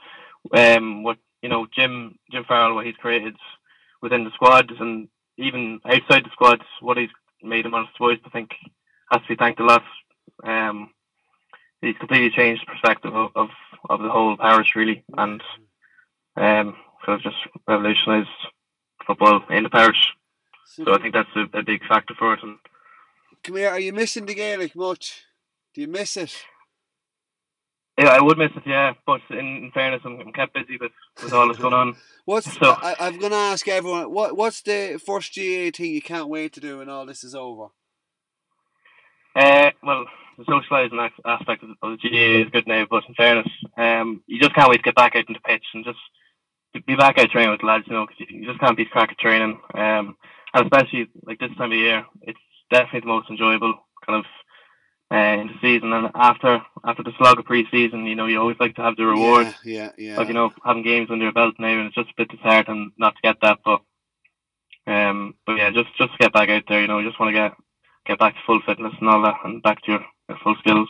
um, 0.56 1.04
what 1.04 1.18
you 1.42 1.48
know, 1.48 1.66
Jim 1.72 2.18
Jim 2.32 2.44
Farrell, 2.46 2.74
what 2.74 2.86
he's 2.86 2.96
created 2.96 3.36
within 4.02 4.24
the 4.24 4.30
squad 4.34 4.70
and 4.80 5.08
even 5.36 5.80
outside 5.84 6.24
the 6.24 6.30
squad, 6.32 6.60
what 6.80 6.96
he's 6.96 7.10
made 7.42 7.66
him 7.66 7.74
on 7.74 7.86
his 7.86 7.96
voice, 7.98 8.18
I 8.24 8.30
think 8.30 8.50
has 9.10 9.22
to 9.22 9.28
be 9.28 9.36
thanked 9.36 9.60
a 9.60 9.64
lot. 9.64 9.82
Um, 10.44 10.90
he's 11.80 11.96
completely 11.98 12.30
changed 12.30 12.62
the 12.62 12.72
perspective 12.72 13.14
of, 13.14 13.30
of, 13.34 13.48
of 13.88 14.00
the 14.02 14.10
whole 14.10 14.36
parish 14.36 14.74
really 14.76 15.04
and 15.16 15.42
um 16.36 16.76
kind 17.04 17.16
of 17.16 17.22
just 17.22 17.36
revolutionised 17.66 18.28
football 19.06 19.42
in 19.50 19.62
the 19.62 19.70
parish. 19.70 20.12
So 20.66 20.94
I 20.94 20.98
think 20.98 21.14
that's 21.14 21.28
a, 21.34 21.58
a 21.58 21.62
big 21.62 21.84
factor 21.86 22.14
for 22.18 22.34
it 22.34 22.42
and 22.42 22.58
Come 23.42 23.56
here, 23.56 23.70
are 23.70 23.80
you 23.80 23.92
missing 23.92 24.26
the 24.26 24.34
Gaelic 24.34 24.74
much? 24.74 25.24
Do 25.74 25.80
you 25.80 25.88
miss 25.88 26.16
it? 26.16 26.44
Yeah, 27.98 28.10
I 28.10 28.20
would 28.22 28.38
miss 28.38 28.52
it, 28.54 28.62
yeah. 28.64 28.94
But 29.06 29.20
in, 29.30 29.38
in 29.38 29.70
fairness 29.74 30.02
I'm, 30.04 30.20
I'm 30.20 30.32
kept 30.32 30.54
busy 30.54 30.78
with, 30.80 30.92
with 31.22 31.32
all 31.32 31.48
that's 31.48 31.58
going 31.58 31.74
on. 31.74 31.96
What's 32.26 32.52
So- 32.52 32.76
I, 32.80 32.94
I'm 33.00 33.18
gonna 33.18 33.34
ask 33.34 33.66
everyone 33.66 34.12
what 34.12 34.36
what's 34.36 34.62
the 34.62 35.00
first 35.04 35.34
GAA 35.34 35.70
thing 35.76 35.92
you 35.92 36.02
can't 36.02 36.28
wait 36.28 36.52
to 36.54 36.60
do 36.60 36.78
when 36.78 36.88
all 36.88 37.06
this 37.06 37.24
is 37.24 37.34
over? 37.34 37.66
Uh, 39.34 39.70
well, 39.82 40.06
the 40.36 40.44
socialising 40.44 41.10
aspect 41.24 41.62
of 41.62 41.70
the, 41.70 41.74
of 41.86 41.98
the 42.00 42.08
GAA 42.08 42.44
is 42.44 42.50
good 42.50 42.66
now, 42.66 42.86
but 42.88 43.04
in 43.08 43.14
fairness, 43.14 43.48
um, 43.76 44.22
you 44.26 44.40
just 44.40 44.54
can't 44.54 44.68
wait 44.70 44.76
to 44.78 44.82
get 44.82 44.94
back 44.94 45.16
out 45.16 45.28
into 45.28 45.40
pitch 45.40 45.64
and 45.74 45.84
just 45.84 45.98
to 46.74 46.82
be 46.82 46.94
back 46.96 47.18
out 47.18 47.30
training 47.30 47.50
with 47.50 47.60
the 47.60 47.66
lads, 47.66 47.84
you 47.86 47.92
know, 47.94 48.06
because 48.06 48.20
you, 48.30 48.40
you 48.40 48.46
just 48.46 48.60
can't 48.60 48.76
beat 48.76 48.90
crack 48.90 49.10
at 49.10 49.18
training. 49.18 49.58
Um, 49.74 50.16
and 50.54 50.64
especially 50.64 51.08
like 51.24 51.38
this 51.38 51.50
time 51.56 51.72
of 51.72 51.78
year, 51.78 52.04
it's 52.22 52.38
definitely 52.70 53.00
the 53.00 53.06
most 53.06 53.30
enjoyable 53.30 53.74
kind 54.06 54.18
of 54.18 54.24
uh, 55.10 55.16
in 55.16 55.48
the 55.48 55.54
season. 55.60 55.92
And 55.92 56.10
after 56.14 56.60
after 56.84 57.02
the 57.02 57.12
slog 57.18 57.38
of 57.38 57.44
pre-season, 57.44 58.04
you 58.06 58.14
know, 58.14 58.26
you 58.26 58.40
always 58.40 58.58
like 58.60 58.76
to 58.76 58.82
have 58.82 58.96
the 58.96 59.06
reward. 59.06 59.46
Yeah, 59.64 59.90
yeah, 59.96 60.10
yeah. 60.10 60.16
Like 60.16 60.28
you 60.28 60.34
know, 60.34 60.52
having 60.64 60.82
games 60.82 61.08
under 61.10 61.24
your 61.24 61.32
belt 61.32 61.54
now, 61.58 61.78
and 61.78 61.86
it's 61.86 61.94
just 61.94 62.10
a 62.10 62.14
bit 62.16 62.30
disheartening 62.30 62.92
not 62.98 63.14
to 63.16 63.22
get 63.22 63.36
that. 63.42 63.58
But 63.64 63.80
um, 64.86 65.34
but 65.46 65.56
yeah, 65.56 65.70
just 65.70 65.88
just 65.96 66.12
to 66.12 66.18
get 66.18 66.32
back 66.32 66.48
out 66.48 66.64
there, 66.68 66.80
you 66.80 66.88
know, 66.88 66.98
you 66.98 67.08
just 67.08 67.20
want 67.20 67.34
to 67.34 67.40
get 67.40 67.52
get 68.06 68.18
back 68.18 68.34
to 68.34 68.40
full 68.46 68.60
fitness 68.64 68.94
and 69.00 69.08
all 69.08 69.22
that, 69.22 69.36
and 69.44 69.62
back 69.62 69.82
to 69.82 69.92
your, 69.92 70.04
your 70.28 70.38
full 70.42 70.56
skills. 70.60 70.88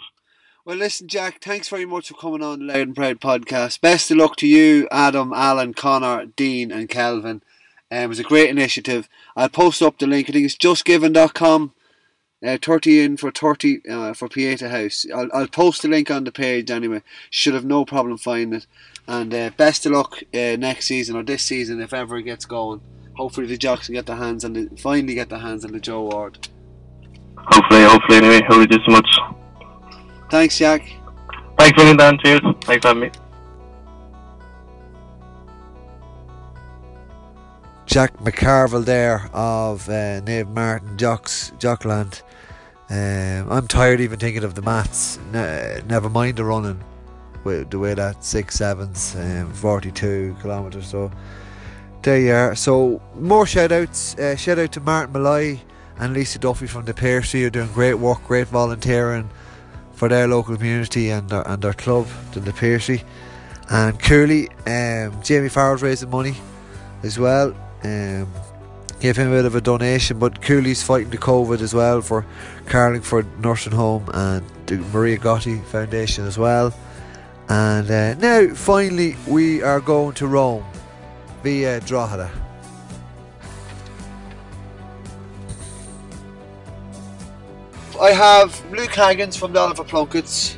Well, 0.65 0.77
listen, 0.77 1.09
Jack. 1.09 1.41
Thanks 1.41 1.69
very 1.69 1.87
much 1.87 2.09
for 2.09 2.15
coming 2.15 2.43
on 2.43 2.59
the 2.59 2.67
Louth 2.67 2.77
and 2.77 2.97
Proud 2.97 3.21
podcast. 3.21 3.81
Best 3.81 4.11
of 4.11 4.19
luck 4.19 4.37
to 4.37 4.47
you, 4.47 4.87
Adam, 4.91 5.33
Alan, 5.33 5.73
Connor, 5.73 6.27
Dean, 6.27 6.71
and 6.71 6.89
Kelvin. 6.89 7.43
Um, 7.91 7.99
it 7.99 8.09
was 8.09 8.19
a 8.19 8.25
great 8.25 8.51
initiative. 8.51 9.09
I'll 9.35 9.49
post 9.49 9.81
up 9.81 9.99
the 9.99 10.07
link. 10.07 10.29
I 10.29 10.33
think 10.33 10.45
it's 10.45 10.57
justgiving.com. 10.57 11.73
Uh, 12.45 12.57
30 12.63 13.01
in 13.01 13.17
for 13.17 13.33
30 13.33 13.81
uh, 13.89 14.15
for 14.15 14.29
Pieta 14.29 14.69
House. 14.69 15.05
I'll, 15.13 15.29
I'll 15.35 15.49
post 15.49 15.83
the 15.83 15.89
link 15.89 16.09
on 16.11 16.23
the 16.23 16.31
page 16.31 16.71
anyway. 16.71 17.03
Should 17.31 17.55
have 17.55 17.65
no 17.65 17.85
problem 17.85 18.17
finding 18.17 18.61
it. 18.61 18.67
And 19.09 19.35
uh, 19.35 19.51
best 19.57 19.87
of 19.87 19.93
luck 19.93 20.23
uh, 20.33 20.55
next 20.57 20.87
season 20.87 21.17
or 21.17 21.25
this 21.25 21.43
season 21.43 21.81
if 21.81 21.93
ever 21.93 22.19
it 22.19 22.25
gets 22.25 22.45
going. 22.45 22.81
Hopefully 23.17 23.49
the 23.49 23.57
Jocks 23.57 23.87
can 23.87 23.95
get 23.95 24.07
their 24.07 24.17
hands 24.17 24.45
on 24.45 24.53
the 24.53 24.69
finally 24.81 25.15
get 25.15 25.29
their 25.29 25.41
hands 25.41 25.65
on 25.65 25.73
the 25.73 25.81
Joe 25.81 26.03
Ward. 26.03 26.49
Hopefully, 27.37 27.83
hopefully, 27.83 28.19
anyway, 28.19 28.41
hope 28.47 28.59
we 28.59 28.67
do 28.67 28.79
so 28.87 28.93
much. 28.93 29.09
Thanks, 30.31 30.57
Jack. 30.59 30.83
Thanks 31.59 31.83
for 31.83 31.97
Dan. 31.97 32.19
Cheers. 32.23 32.41
Thanks 32.63 32.83
for 32.83 32.89
having 32.89 33.01
me. 33.01 33.11
Jack 37.89 38.19
McCarville 38.19 38.85
there 38.85 39.31
of 39.33 39.89
uh, 39.89 40.21
Naomh 40.21 40.53
Mairtin 40.53 40.99
Jocks 40.99 41.53
Jockland. 41.59 42.21
Um, 42.91 43.51
I'm 43.51 43.67
tired 43.67 44.03
even 44.03 44.19
thinking 44.19 44.45
of 44.45 44.55
the 44.55 44.61
maths. 44.61 45.19
Ne- 45.33 45.81
never 45.87 46.11
mind 46.11 46.37
the 46.37 46.45
running. 46.45 46.85
With 47.45 47.71
the 47.71 47.79
way 47.79 47.95
that 47.95 48.23
six 48.23 48.57
sevens, 48.57 49.17
um, 49.17 49.51
42 49.55 50.37
kilometres. 50.43 50.87
So 50.87 51.11
there 52.03 52.21
you 52.21 52.33
are. 52.35 52.55
So 52.55 53.01
more 53.15 53.47
shout 53.47 53.73
outs. 53.73 54.19
Uh, 54.19 54.37
shout 54.37 54.59
out 54.59 54.73
to 54.73 54.81
Martin 54.81 55.15
Malloy 55.15 55.59
and 55.99 56.13
Lisa 56.13 56.39
Duffy 56.39 56.67
from 56.67 56.85
the 56.85 56.93
Piercy. 56.93 57.39
You're 57.41 57.49
doing 57.49 57.73
great 57.73 57.95
work, 57.95 58.23
great 58.25 58.49
volunteering 58.49 59.31
for 59.95 60.11
their 60.11 60.29
local 60.29 60.57
community 60.57 61.09
and 61.09 61.31
their, 61.31 61.49
and 61.49 61.63
their 61.63 61.73
club, 61.73 62.07
the 62.33 62.53
Piercy. 62.53 63.03
And 63.71 63.99
Cooley, 63.99 64.51
um, 64.67 65.23
Jamie 65.23 65.49
Farrell's 65.49 65.83
raising 65.83 66.11
money 66.11 66.35
as 67.03 67.19
well. 67.19 67.55
Um, 67.85 68.33
gave 69.01 69.17
him 69.17 69.29
a 69.29 69.31
bit 69.31 69.45
of 69.45 69.55
a 69.55 69.61
donation, 69.61 70.19
but 70.19 70.41
Cooley's 70.41 70.83
fighting 70.83 71.11
the 71.11 71.19
COVID 71.19 71.61
as 71.61 71.75
well 71.75 72.01
for 72.01 72.27
Carlingford 72.67 73.41
Nursing 73.41 73.73
Home 73.73 74.09
and 74.13 74.45
the 74.67 74.79
Maria 74.93 75.19
Goretti 75.19 75.65
Foundation 75.67 76.27
as 76.27 76.37
well. 76.37 76.75
And 77.49 77.91
uh, 77.91 78.15
now, 78.15 78.55
finally, 78.55 79.17
we 79.27 79.63
are 79.63 79.81
going 79.81 80.15
to 80.15 80.27
Rome 80.27 80.65
via 81.43 81.81
Drogheda. 81.81 82.31
I 88.01 88.13
have 88.13 88.71
Luke 88.71 88.91
Haggans 88.91 89.37
from 89.37 89.53
the 89.53 89.61
Oliver 89.61 89.83
Plunketts. 89.83 90.57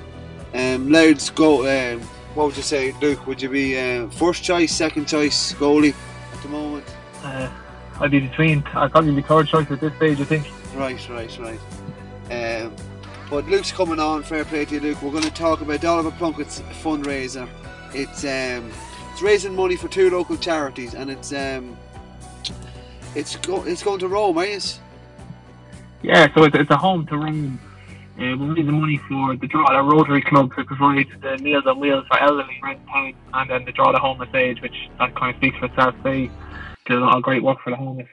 Um, 0.53 0.91
Louth's 0.91 1.31
go. 1.31 1.67
Um, 1.67 2.01
what 2.35 2.47
would 2.49 2.57
you 2.57 2.63
say, 2.63 2.95
Luke? 3.01 3.27
Would 3.27 3.41
you 3.41 3.49
be 3.49 3.79
uh, 3.79 4.09
first 4.11 4.43
choice, 4.43 4.73
second 4.73 5.07
choice 5.07 5.55
goalie 5.55 5.95
at 6.35 6.43
the 6.43 6.49
moment? 6.49 6.85
Uh, 7.23 7.51
I'd 8.01 8.11
be 8.11 8.21
between. 8.21 8.63
I'd 8.75 8.91
probably 8.93 9.15
be 9.15 9.23
third 9.23 9.49
choice 9.49 9.71
at 9.71 9.81
this 9.81 9.95
stage. 9.97 10.21
I 10.21 10.25
think. 10.25 10.47
Right, 10.75 11.09
right, 11.09 11.39
right. 11.39 11.61
Um, 12.63 12.75
but 13.29 13.47
Luke's 13.47 13.73
coming 13.73 14.01
on. 14.01 14.23
Fair 14.23 14.45
play 14.45 14.65
to 14.65 14.75
you, 14.75 14.81
Luke. 14.81 15.03
We're 15.03 15.11
going 15.11 15.25
to 15.25 15.33
talk 15.33 15.61
about 15.61 15.85
Oliver 15.85 16.11
Plunkett's 16.13 16.61
fundraiser. 16.83 17.49
It's 17.93 18.25
um, 18.25 18.71
it's 19.13 19.23
raising 19.23 19.55
money 19.55 19.77
for 19.77 19.89
two 19.89 20.11
local 20.11 20.37
charities, 20.37 20.95
and 20.95 21.11
it's 21.11 21.33
um, 21.33 21.77
it's 23.15 23.37
go- 23.37 23.65
it's 23.65 23.83
going 23.83 23.99
to 24.01 24.09
Rome, 24.09 24.39
are 24.39 24.47
you? 24.47 24.61
Yeah, 26.03 26.33
so 26.35 26.45
it's, 26.45 26.57
it's 26.57 26.71
a 26.71 26.77
home 26.77 27.07
to 27.09 27.19
Rome. 27.19 27.61
Uh, 28.17 28.37
we're 28.37 28.55
raising 28.55 28.81
money 28.81 28.99
for 29.09 29.37
the 29.37 29.47
Drogheda 29.47 29.83
Rotary 29.83 30.23
Club 30.23 30.55
to 30.57 30.65
provide 30.65 31.07
the 31.21 31.39
Meals 31.39 31.67
on 31.67 31.81
Wheels 31.81 32.07
for 32.07 32.19
elderly 32.19 32.59
town, 32.63 33.15
and 33.35 33.51
then 33.51 33.65
the 33.65 33.73
Drogheda 33.73 33.99
Homeless 33.99 34.29
Aid, 34.35 34.61
which 34.63 34.89
that 34.99 35.15
kind 35.15 35.35
of 35.35 35.37
speaks 35.41 35.59
for 35.59 35.67
itself. 35.67 35.95
They 36.03 36.31
do 36.91 36.99
a 36.99 37.05
lot 37.05 37.17
of 37.17 37.23
great 37.23 37.43
work 37.43 37.59
for 37.63 37.71
the 37.71 37.77
homeless. 37.77 38.09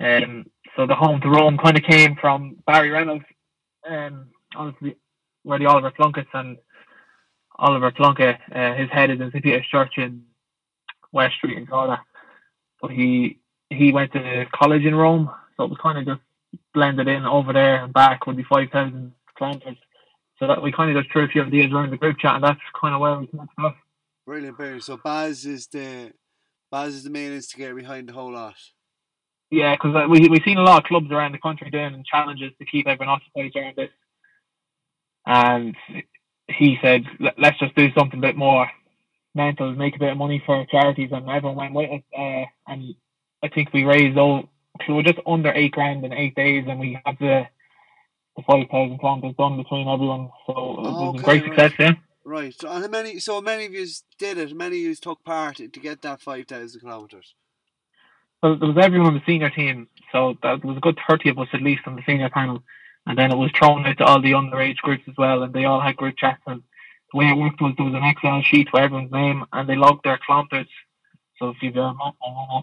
Um, 0.00 0.46
so 0.76 0.86
the 0.86 0.94
home 0.94 1.20
to 1.20 1.28
Rome 1.28 1.56
kind 1.56 1.76
of 1.76 1.84
came 1.84 2.16
from 2.20 2.56
Barry 2.66 2.90
Reynolds, 2.90 3.24
um, 3.88 4.28
obviously 4.56 4.96
where 5.44 5.58
the 5.58 5.66
Oliver 5.66 5.92
Plunkett 5.92 6.26
and 6.32 6.56
Oliver 7.56 7.92
Plunkett, 7.92 8.36
uh, 8.52 8.74
his 8.74 8.90
head 8.90 9.10
is 9.10 9.20
in 9.20 9.30
St 9.30 9.44
Peter's 9.44 9.66
Church 9.66 9.92
in 9.98 10.24
West 11.12 11.36
Street 11.36 11.56
in 11.56 11.64
Drogheda. 11.66 12.00
but 12.82 12.90
he 12.90 13.38
he 13.70 13.92
went 13.92 14.12
to 14.12 14.46
college 14.52 14.84
in 14.84 14.94
Rome, 14.94 15.30
so 15.56 15.64
it 15.64 15.70
was 15.70 15.78
kind 15.82 15.98
of 15.98 16.06
just 16.06 16.20
blended 16.72 17.08
in 17.08 17.24
over 17.24 17.52
there 17.52 17.84
and 17.84 17.92
back 17.92 18.26
would 18.26 18.36
be 18.36 18.44
five 18.44 18.70
thousand 18.70 19.12
kilometers. 19.36 19.76
So 20.38 20.48
that 20.48 20.62
we 20.62 20.72
kind 20.72 20.90
of 20.90 21.00
just 21.00 21.12
threw 21.12 21.24
a 21.24 21.28
few 21.28 21.42
ideas 21.42 21.72
around 21.72 21.90
the 21.90 21.96
group 21.96 22.18
chat, 22.18 22.34
and 22.34 22.44
that's 22.44 22.60
kind 22.80 22.94
of 22.94 23.00
where 23.00 23.18
we 23.20 23.28
came 23.28 23.48
up. 23.58 23.76
Brilliant, 24.26 24.56
brilliant. 24.56 24.82
So 24.82 24.96
Baz 24.96 25.46
is 25.46 25.68
the 25.68 26.12
Baz 26.74 26.96
is 26.96 27.04
the 27.04 27.10
main 27.10 27.30
instigator 27.30 27.72
behind 27.72 28.08
the 28.08 28.12
whole 28.12 28.32
lot. 28.32 28.56
Yeah, 29.48 29.76
because 29.76 29.94
uh, 29.94 30.08
we 30.08 30.28
we've 30.28 30.42
seen 30.44 30.58
a 30.58 30.62
lot 30.64 30.78
of 30.78 30.88
clubs 30.88 31.08
around 31.08 31.30
the 31.30 31.38
country 31.38 31.70
doing 31.70 32.02
challenges 32.10 32.50
to 32.58 32.64
keep 32.64 32.88
everyone 32.88 33.14
occupied 33.14 33.52
during 33.52 33.74
this, 33.76 33.90
and 35.24 35.76
he 36.48 36.76
said, 36.82 37.04
"Let's 37.38 37.60
just 37.60 37.76
do 37.76 37.92
something 37.96 38.18
a 38.18 38.22
bit 38.22 38.36
more 38.36 38.68
mental, 39.36 39.72
make 39.72 39.94
a 39.94 40.00
bit 40.00 40.10
of 40.10 40.18
money 40.18 40.42
for 40.44 40.66
charities," 40.68 41.10
and 41.12 41.28
everyone 41.28 41.54
went 41.54 41.74
with 41.74 41.90
it. 41.92 42.04
Uh, 42.12 42.44
and 42.66 42.96
I 43.44 43.48
think 43.54 43.72
we 43.72 43.84
raised 43.84 44.18
all 44.18 44.48
we 44.88 44.94
were 44.94 45.04
just 45.04 45.20
under 45.28 45.52
eight 45.52 45.70
grand 45.70 46.04
in 46.04 46.12
eight 46.12 46.34
days, 46.34 46.64
and 46.66 46.80
we 46.80 46.98
had 47.06 47.16
the 47.20 47.44
the 48.36 48.42
five 48.50 48.66
thousand 48.68 48.98
kilometers 48.98 49.36
done 49.38 49.58
between 49.58 49.86
everyone. 49.86 50.28
So 50.48 50.52
it 50.52 50.90
was 50.90 51.14
okay, 51.14 51.18
a 51.20 51.22
great 51.22 51.42
right. 51.42 51.70
success. 51.70 51.72
Yeah. 51.78 51.92
Right. 52.24 52.54
So 52.58 52.68
how 52.68 52.88
many? 52.88 53.18
So 53.18 53.40
many 53.40 53.66
of 53.66 53.74
you 53.74 53.86
did 54.18 54.38
it. 54.38 54.56
Many 54.56 54.76
of 54.76 54.82
you 54.82 54.94
took 54.94 55.22
part 55.24 55.56
to 55.56 55.68
get 55.68 56.02
that 56.02 56.22
five 56.22 56.46
thousand 56.46 56.80
kilometers. 56.80 57.34
Well, 58.42 58.56
there 58.56 58.68
was 58.68 58.82
everyone 58.82 59.08
on 59.08 59.14
the 59.14 59.22
senior 59.26 59.50
team, 59.50 59.88
so 60.10 60.34
that 60.42 60.62
there 60.62 60.68
was 60.68 60.78
a 60.78 60.80
good 60.80 60.98
thirty 61.08 61.28
of 61.28 61.38
us 61.38 61.48
at 61.52 61.62
least 61.62 61.82
on 61.86 61.96
the 61.96 62.02
senior 62.06 62.30
panel, 62.30 62.62
and 63.06 63.18
then 63.18 63.30
it 63.30 63.36
was 63.36 63.50
thrown 63.58 63.86
out 63.86 63.98
to 63.98 64.04
all 64.04 64.22
the 64.22 64.32
underage 64.32 64.76
groups 64.76 65.04
as 65.08 65.14
well, 65.18 65.42
and 65.42 65.52
they 65.52 65.64
all 65.64 65.80
had 65.80 65.96
group 65.96 66.16
chats. 66.16 66.42
And 66.46 66.62
the 67.12 67.18
way 67.18 67.26
it 67.26 67.36
worked 67.36 67.60
was 67.60 67.74
there 67.76 67.86
was 67.86 67.94
an 67.94 68.04
Excel 68.04 68.42
sheet 68.42 68.68
with 68.72 68.82
everyone's 68.82 69.12
name, 69.12 69.44
and 69.52 69.68
they 69.68 69.76
logged 69.76 70.04
their 70.04 70.18
kilometers. 70.24 70.68
So 71.38 71.50
if 71.50 71.56
you've 71.60 71.76
on 71.76 71.96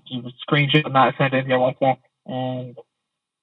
you 0.08 0.22
would 0.22 0.34
screenshot 0.50 0.86
and 0.86 0.96
that 0.96 1.16
send 1.18 1.34
it 1.34 1.38
into 1.38 1.50
your 1.50 1.60
WhatsApp. 1.60 1.98
And 2.26 2.76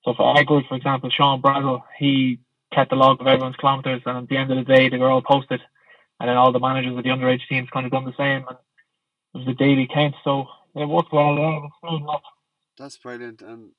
so 0.05 0.15
for 0.15 0.37
our 0.37 0.43
group, 0.45 0.67
for 0.69 0.77
example, 0.77 1.11
Sean 1.11 1.43
Brazel, 1.43 1.83
he 1.99 2.41
kept 2.73 2.91
the 2.91 2.97
log 2.97 3.21
of 3.21 3.27
everyone's 3.27 3.57
kilometers, 3.57 4.03
and 4.05 4.19
at 4.19 4.29
the 4.29 4.37
end 4.37 4.51
of 4.51 4.57
the 4.57 4.73
day, 4.73 4.89
they 4.89 4.97
were 4.97 5.11
all 5.11 5.23
posted. 5.23 5.61
And 6.21 6.29
then 6.29 6.37
all 6.37 6.53
the 6.53 6.59
managers 6.61 6.97
of 6.97 7.05
the 7.05 7.11
underage 7.11 7.47
teams 7.49 7.69
kind 7.71 7.87
of 7.87 7.93
done 7.93 8.05
the 8.05 8.17
same, 8.17 8.45
and 8.49 8.59
it 9.35 9.39
was 9.39 9.49
a 9.49 9.55
daily 9.55 9.89
count. 9.93 10.15
So 10.25 10.47
it 10.75 10.89
worked 10.89 11.13
well. 11.13 11.35
Yeah, 11.37 11.57
it 11.57 11.63
was 11.63 11.73
good 11.83 12.03
enough. 12.03 12.23
That's 12.79 12.97
brilliant. 12.99 13.43
And 13.43 13.71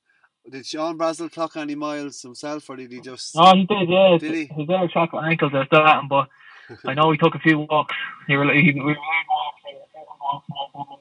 did 0.50 0.66
Sean 0.66 0.98
Brazel 0.98 1.30
clock 1.30 1.56
any 1.56 1.74
miles 1.74 2.22
himself, 2.22 2.68
or 2.70 2.76
did 2.76 2.92
he 2.92 3.00
just? 3.00 3.34
Oh, 3.36 3.54
he 3.54 3.64
did. 3.64 3.88
Yeah, 3.88 4.16
Did 4.18 4.34
he? 4.34 4.44
His 4.46 4.68
little 4.68 4.88
chocolate 4.88 5.24
ankles 5.24 5.52
are 5.54 5.98
him, 6.00 6.08
but 6.08 6.28
I 6.86 6.94
know 6.94 7.10
he 7.10 7.18
took 7.18 7.34
a 7.34 7.38
few 7.40 7.60
walks. 7.60 7.94
He 8.26 8.34
really, 8.34 8.62
he, 8.62 8.72
we 8.72 8.80
were 8.80 8.96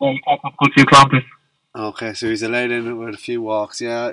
he 0.01 0.21
kept 0.27 0.43
a 0.43 0.49
good 0.57 0.73
few 0.73 0.85
kilometers. 0.85 1.23
Okay, 1.75 2.13
so 2.13 2.27
he's 2.29 2.41
allowed 2.43 2.71
in 2.71 2.97
with 2.97 3.13
a 3.13 3.17
few 3.17 3.41
walks. 3.41 3.79
Yeah. 3.79 4.11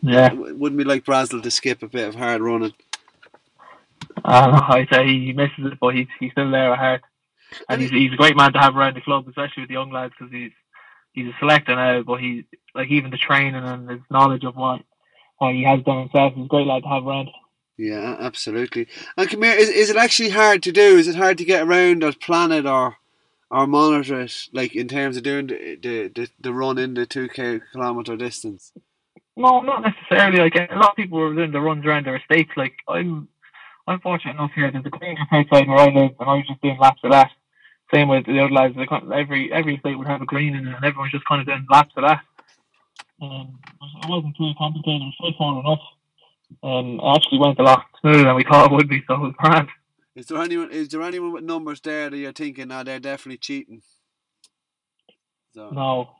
Yeah. 0.00 0.32
Wouldn't 0.32 0.78
we 0.78 0.84
like 0.84 1.04
Brazel 1.04 1.42
to 1.42 1.50
skip 1.50 1.82
a 1.82 1.88
bit 1.88 2.08
of 2.08 2.14
hard 2.14 2.40
running? 2.40 2.74
Uh, 4.24 4.60
I 4.68 4.86
say 4.90 5.06
he 5.06 5.32
misses 5.32 5.72
it, 5.72 5.78
but 5.80 5.94
he's 5.94 6.08
he's 6.20 6.32
still 6.32 6.50
there 6.50 6.72
at 6.72 6.78
heart, 6.78 7.02
and 7.68 7.80
he's 7.80 7.90
he's 7.90 8.12
a 8.12 8.16
great 8.16 8.36
man 8.36 8.52
to 8.52 8.58
have 8.58 8.76
around 8.76 8.96
the 8.96 9.00
club, 9.00 9.26
especially 9.28 9.62
with 9.62 9.68
the 9.68 9.74
young 9.74 9.90
lads, 9.90 10.14
because 10.18 10.32
he's 10.32 10.52
he's 11.12 11.28
a 11.28 11.36
selector 11.38 11.74
now. 11.74 12.02
But 12.02 12.20
he 12.20 12.44
like 12.74 12.88
even 12.90 13.10
the 13.10 13.18
training 13.18 13.54
and 13.54 13.88
his 13.88 14.00
knowledge 14.10 14.44
of 14.44 14.56
what 14.56 14.82
what 15.38 15.54
he 15.54 15.64
has 15.64 15.82
done 15.82 16.00
himself, 16.00 16.34
he's 16.34 16.44
a 16.44 16.48
great 16.48 16.66
lad 16.66 16.82
to 16.82 16.88
have 16.88 17.06
around. 17.06 17.28
Yeah, 17.76 18.16
absolutely. 18.20 18.86
And 19.16 19.28
come 19.28 19.42
here, 19.42 19.54
is, 19.54 19.68
is 19.68 19.90
it 19.90 19.96
actually 19.96 20.28
hard 20.28 20.62
to 20.62 20.72
do? 20.72 20.98
Is 20.98 21.08
it 21.08 21.16
hard 21.16 21.38
to 21.38 21.44
get 21.44 21.62
around 21.62 22.04
or 22.04 22.12
plan 22.12 22.52
it 22.52 22.66
or 22.66 22.96
or 23.50 23.66
monitor 23.66 24.20
it, 24.20 24.48
like 24.52 24.74
in 24.74 24.88
terms 24.88 25.16
of 25.16 25.24
doing 25.24 25.46
the 25.48 25.76
the, 26.14 26.30
the, 26.40 26.52
run 26.54 26.78
in 26.78 26.94
the 26.94 27.06
two 27.06 27.28
kilometer 27.28 28.16
distance? 28.16 28.72
No, 29.36 29.60
not 29.60 29.82
necessarily. 29.82 30.38
Like 30.38 30.70
a 30.70 30.74
lot 30.76 30.90
of 30.90 30.96
people 30.96 31.18
were 31.18 31.34
doing 31.34 31.52
the 31.52 31.60
runs 31.60 31.84
around 31.84 32.06
their 32.06 32.16
estates. 32.16 32.52
Like 32.56 32.74
I'm, 32.88 33.28
I'm 33.86 34.00
fortunate 34.00 34.32
enough 34.34 34.52
here. 34.54 34.70
There's 34.70 34.84
a 34.86 34.90
green 34.90 35.16
just 35.16 35.32
outside 35.32 35.68
where 35.68 35.78
I 35.78 35.86
live, 35.86 36.12
and 36.18 36.28
I 36.30 36.34
was 36.34 36.46
just 36.48 36.60
doing 36.62 36.78
laps 36.78 37.00
of 37.04 37.10
that. 37.10 37.30
Same 37.92 38.08
with 38.08 38.26
the 38.26 38.38
other 38.38 38.52
lads. 38.52 38.74
They 38.76 38.86
kind 38.86 39.04
of- 39.04 39.12
Every 39.12 39.52
every 39.52 39.74
estate 39.76 39.96
would 39.98 40.06
have 40.06 40.22
a 40.22 40.26
green 40.26 40.54
in 40.54 40.66
it, 40.68 40.74
and 40.74 40.84
everyone's 40.84 41.12
just 41.12 41.24
kind 41.26 41.40
of 41.40 41.46
doing 41.46 41.66
laps 41.70 41.92
of 41.96 42.04
that. 42.04 42.20
Um, 43.20 43.58
it 44.02 44.08
wasn't 44.08 44.36
too 44.36 44.52
complicated. 44.58 45.02
It 45.02 45.04
was 45.06 45.14
straightforward 45.18 45.64
enough. 45.64 45.80
Um, 46.62 47.00
it 47.00 47.16
actually 47.16 47.38
went 47.38 47.58
a 47.58 47.62
lot 47.62 47.84
smoother 48.00 48.24
than 48.24 48.34
we 48.36 48.44
thought 48.44 48.70
it 48.70 48.74
would 48.74 48.88
be, 48.88 49.02
so 49.06 49.14
it 49.14 49.20
was 49.20 49.34
grand. 49.36 49.68
Is 50.14 50.26
there 50.26 50.38
anyone? 50.42 50.70
Is 50.70 50.88
there 50.88 51.02
anyone 51.02 51.32
with 51.32 51.44
numbers 51.44 51.80
there 51.80 52.08
that 52.10 52.16
you're 52.16 52.32
thinking, 52.32 52.68
nah, 52.68 52.82
they're 52.82 53.00
definitely 53.00 53.38
cheating? 53.38 53.82
So, 55.54 55.70
No, 55.70 56.10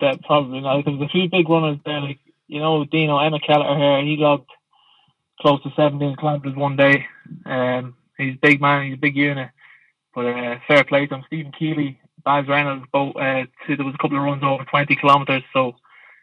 that 0.00 0.22
probably 0.24 0.60
not. 0.60 0.84
There 0.84 0.94
was 0.94 1.08
a 1.08 1.12
few 1.12 1.28
big 1.30 1.48
runners 1.48 1.78
there, 1.84 2.00
like 2.00 2.20
you 2.48 2.60
know 2.60 2.84
Dino 2.84 3.18
Emma 3.18 3.38
Keller 3.40 3.76
here. 3.78 4.02
He 4.02 4.16
logged 4.18 4.50
close 5.40 5.62
to 5.62 5.70
17 5.76 6.16
kilometers 6.16 6.54
one 6.54 6.76
day. 6.76 7.06
Um, 7.44 7.96
he's 8.16 8.34
a 8.34 8.46
big 8.46 8.60
man. 8.60 8.86
He's 8.86 8.94
a 8.94 9.00
big 9.00 9.16
unit. 9.16 9.50
But 10.14 10.26
uh, 10.26 10.56
fair 10.68 10.84
play 10.84 11.06
to 11.06 11.16
him. 11.16 11.24
Stephen 11.26 11.52
Keeley, 11.58 12.00
Baz 12.24 12.46
Reynolds, 12.48 12.86
both. 12.92 13.16
Uh, 13.16 13.44
two, 13.66 13.76
there 13.76 13.84
was 13.84 13.94
a 13.94 14.02
couple 14.02 14.16
of 14.16 14.24
runs 14.24 14.42
over 14.44 14.64
20 14.64 14.96
kilometers. 14.96 15.42
So, 15.52 15.74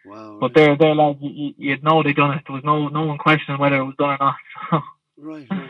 wow. 0.06 0.38
but 0.40 0.54
they're 0.56 0.78
they're 0.78 0.96
lads. 0.96 1.20
You, 1.22 1.54
you'd 1.58 1.84
know 1.84 2.02
they 2.02 2.14
done 2.14 2.38
it. 2.38 2.44
There 2.48 2.56
was 2.56 2.64
no 2.64 2.88
no 2.88 3.06
one 3.06 3.18
questioning 3.18 3.60
whether 3.60 3.78
it 3.78 3.86
was 3.86 3.96
done 3.98 4.12
or 4.12 4.18
not. 4.20 4.84
Right, 5.18 5.46
right. 5.52 5.70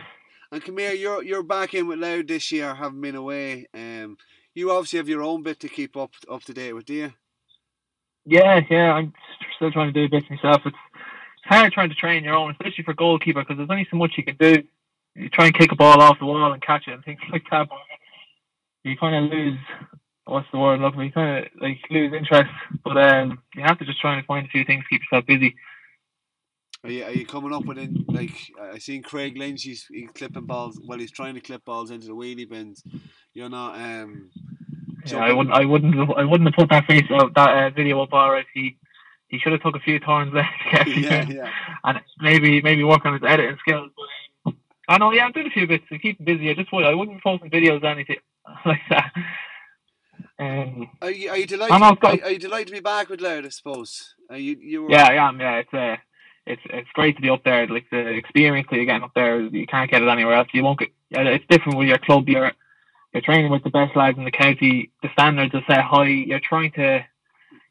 And 0.54 0.80
here, 0.80 0.94
you're 0.94 1.24
you're 1.24 1.44
back 1.44 1.74
in 1.74 1.88
with 1.88 2.00
Louth 2.00 2.28
this 2.28 2.54
year, 2.54 2.74
having 2.74 3.02
been 3.02 3.16
away. 3.16 3.68
Um, 3.74 4.18
you 4.54 4.72
obviously 4.72 4.98
have 4.98 5.10
your 5.10 5.24
own 5.24 5.44
bit 5.44 5.60
to 5.60 5.68
keep 5.68 5.98
up 5.98 6.12
up 6.30 6.44
to 6.44 6.54
date 6.54 6.72
with, 6.72 6.86
do 6.86 6.94
you? 6.94 7.14
Yeah, 8.26 8.62
yeah, 8.70 8.94
I'm 8.94 9.14
still 9.56 9.72
trying 9.72 9.94
to 9.94 10.08
do 10.08 10.10
bits 10.10 10.30
myself. 10.30 10.62
It's 10.66 10.78
it's 10.91 10.91
hard 11.52 11.74
trying 11.74 11.90
to 11.90 11.96
train 11.96 12.24
your 12.24 12.36
own, 12.36 12.52
especially 12.52 12.84
for 12.84 12.94
goalkeeper, 12.94 13.42
because 13.42 13.58
there's 13.58 13.70
only 13.70 13.88
so 13.90 13.98
much 13.98 14.14
you 14.18 14.24
can 14.24 14.38
do. 14.38 14.64
You 15.16 15.30
try 15.30 15.46
and 15.46 15.58
kick 15.58 15.72
a 15.72 15.76
ball 15.76 16.02
off 16.02 16.20
the 16.20 16.26
wall 16.26 16.54
and 16.54 16.62
catch 16.62 16.88
it 16.88 16.94
and 16.94 17.04
things 17.04 17.20
like 17.32 17.44
that. 17.52 17.70
But 17.70 17.78
you 18.84 18.98
kind 18.98 19.26
of 19.26 19.32
lose. 19.32 19.60
What's 20.26 20.48
the 20.52 20.60
word? 20.60 20.80
Look, 20.80 20.96
you 20.96 21.12
kind 21.12 21.46
of 21.46 21.52
like 21.62 21.80
lose 21.90 22.14
interest. 22.14 22.52
But 22.84 22.98
um, 22.98 23.42
you 23.56 23.64
have 23.64 23.80
to 23.80 23.86
just 23.86 24.00
try 24.00 24.16
and 24.16 24.26
find 24.26 24.46
a 24.46 24.50
few 24.50 24.64
things 24.64 24.84
to 24.84 24.90
keep 24.90 25.02
yourself 25.02 25.26
busy. 25.26 25.56
Are 26.84 26.90
you, 26.90 27.04
are 27.04 27.12
you 27.12 27.26
coming 27.26 27.54
up 27.54 27.66
with 27.66 27.78
in 27.78 28.06
like 28.08 28.32
I 28.60 28.80
seen 28.80 29.04
Craig 29.04 29.38
Lynch? 29.38 29.64
He's, 29.64 29.86
he's 29.92 30.10
clipping 30.16 30.46
balls. 30.46 30.80
Well, 30.84 31.00
he's 31.00 31.12
trying 31.12 31.36
to 31.36 31.42
clip 31.42 31.64
balls 31.66 31.92
into 31.92 32.08
the 32.08 32.14
wheelie 32.14 32.50
bins. 32.50 32.84
You're 33.34 33.50
not. 33.50 33.76
Um, 33.76 34.32
Yeah, 35.06 35.18
I 35.20 35.34
wouldn't, 35.34 35.56
I 35.56 35.66
wouldn't, 35.66 35.96
have, 35.96 36.12
I 36.12 36.24
wouldn't 36.24 36.50
have 36.50 36.56
put 36.56 36.70
that 36.70 36.86
face 36.86 37.10
out, 37.12 37.34
that 37.36 37.50
uh, 37.50 37.70
video 37.72 38.02
up 38.02 38.14
or 38.14 38.40
if 38.40 38.48
He, 38.54 38.78
he 39.32 39.40
should 39.40 39.54
have 39.54 39.62
took 39.64 39.76
a 39.76 39.80
few 39.80 40.00
turns 40.00 40.34
there 40.34 40.44
to 40.44 40.78
get 40.78 40.88
Yeah, 40.98 41.10
everything. 41.10 41.38
yeah. 41.38 41.50
and 41.86 42.00
maybe, 42.20 42.62
maybe 42.62 42.84
work 42.84 43.06
on 43.06 43.14
his 43.14 43.24
editing 43.26 43.58
skills. 43.62 43.90
But, 44.46 44.54
I 44.88 44.98
know, 45.00 45.12
yeah, 45.12 45.26
I'm 45.26 45.32
doing 45.32 45.48
a 45.48 45.52
few 45.52 45.66
bits 45.68 45.86
to 45.90 45.98
keep 46.00 46.20
him 46.20 46.26
busy. 46.26 46.50
I 46.50 46.54
just 46.54 46.72
would, 46.74 46.86
I 46.86 46.94
wouldn't 46.94 47.18
be 47.18 47.22
posting 47.24 47.50
videos 47.50 47.82
or 47.84 47.88
anything 47.88 48.18
like 48.66 48.82
that. 48.90 49.12
Um, 50.40 50.90
Are 51.02 51.12
you, 51.12 51.30
are 51.30 51.38
you 51.38 51.46
delighted? 51.46 51.74
I 51.74 51.78
know, 51.80 51.98
I've 52.02 52.04
are, 52.04 52.26
are 52.26 52.32
you 52.32 52.40
delighted 52.40 52.68
to 52.68 52.74
be 52.74 52.80
back 52.80 53.10
with 53.10 53.22
Louth? 53.22 53.46
I 53.46 53.50
suppose. 53.50 54.16
Are 54.30 54.38
you 54.38 54.58
you 54.60 54.84
were. 54.84 54.92
yeah, 54.92 55.06
I 55.08 55.28
am. 55.28 55.40
Yeah, 55.40 55.58
it's 55.58 55.74
uh, 55.74 55.98
it's 56.48 56.62
it's 56.66 56.90
great 56.94 57.16
to 57.16 57.22
be 57.22 57.30
up 57.30 57.44
there. 57.44 57.68
Like 57.68 57.86
the 57.92 58.08
experience 58.08 58.68
that 58.70 58.76
you're 58.76 58.86
getting 58.86 59.04
up 59.04 59.14
there, 59.14 59.40
you 59.42 59.68
can't 59.68 59.90
get 59.90 60.02
it 60.02 60.08
anywhere 60.10 60.34
else. 60.36 60.48
You 60.54 60.64
won't 60.64 60.80
get. 60.80 60.90
yeah, 61.12 61.22
It's 61.24 61.46
different 61.50 61.78
with 61.78 61.88
your 61.88 62.00
club. 62.00 62.28
You're 62.28 62.52
you're 63.14 63.22
training 63.22 63.52
with 63.52 63.64
the 63.64 63.70
best 63.70 63.96
lads 63.96 64.18
in 64.18 64.26
the 64.26 64.32
county. 64.32 64.92
The 65.04 65.10
standards 65.14 65.54
are 65.54 65.64
set 65.68 65.84
high. 65.84 66.06
You're 66.08 66.40
trying 66.40 66.72
to 66.74 67.06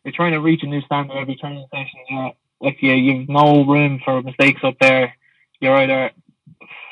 you're 0.04 0.14
trying 0.14 0.32
to 0.32 0.40
reach 0.40 0.62
a 0.62 0.66
new 0.66 0.80
standard 0.82 1.16
every 1.16 1.36
training 1.36 1.66
session. 1.70 2.00
You're, 2.08 2.32
like 2.60 2.76
you, 2.82 2.92
you've 2.92 3.28
no 3.28 3.64
room 3.64 4.00
for 4.04 4.22
mistakes 4.22 4.60
up 4.64 4.76
there. 4.80 5.14
You're 5.60 5.76
either 5.76 6.10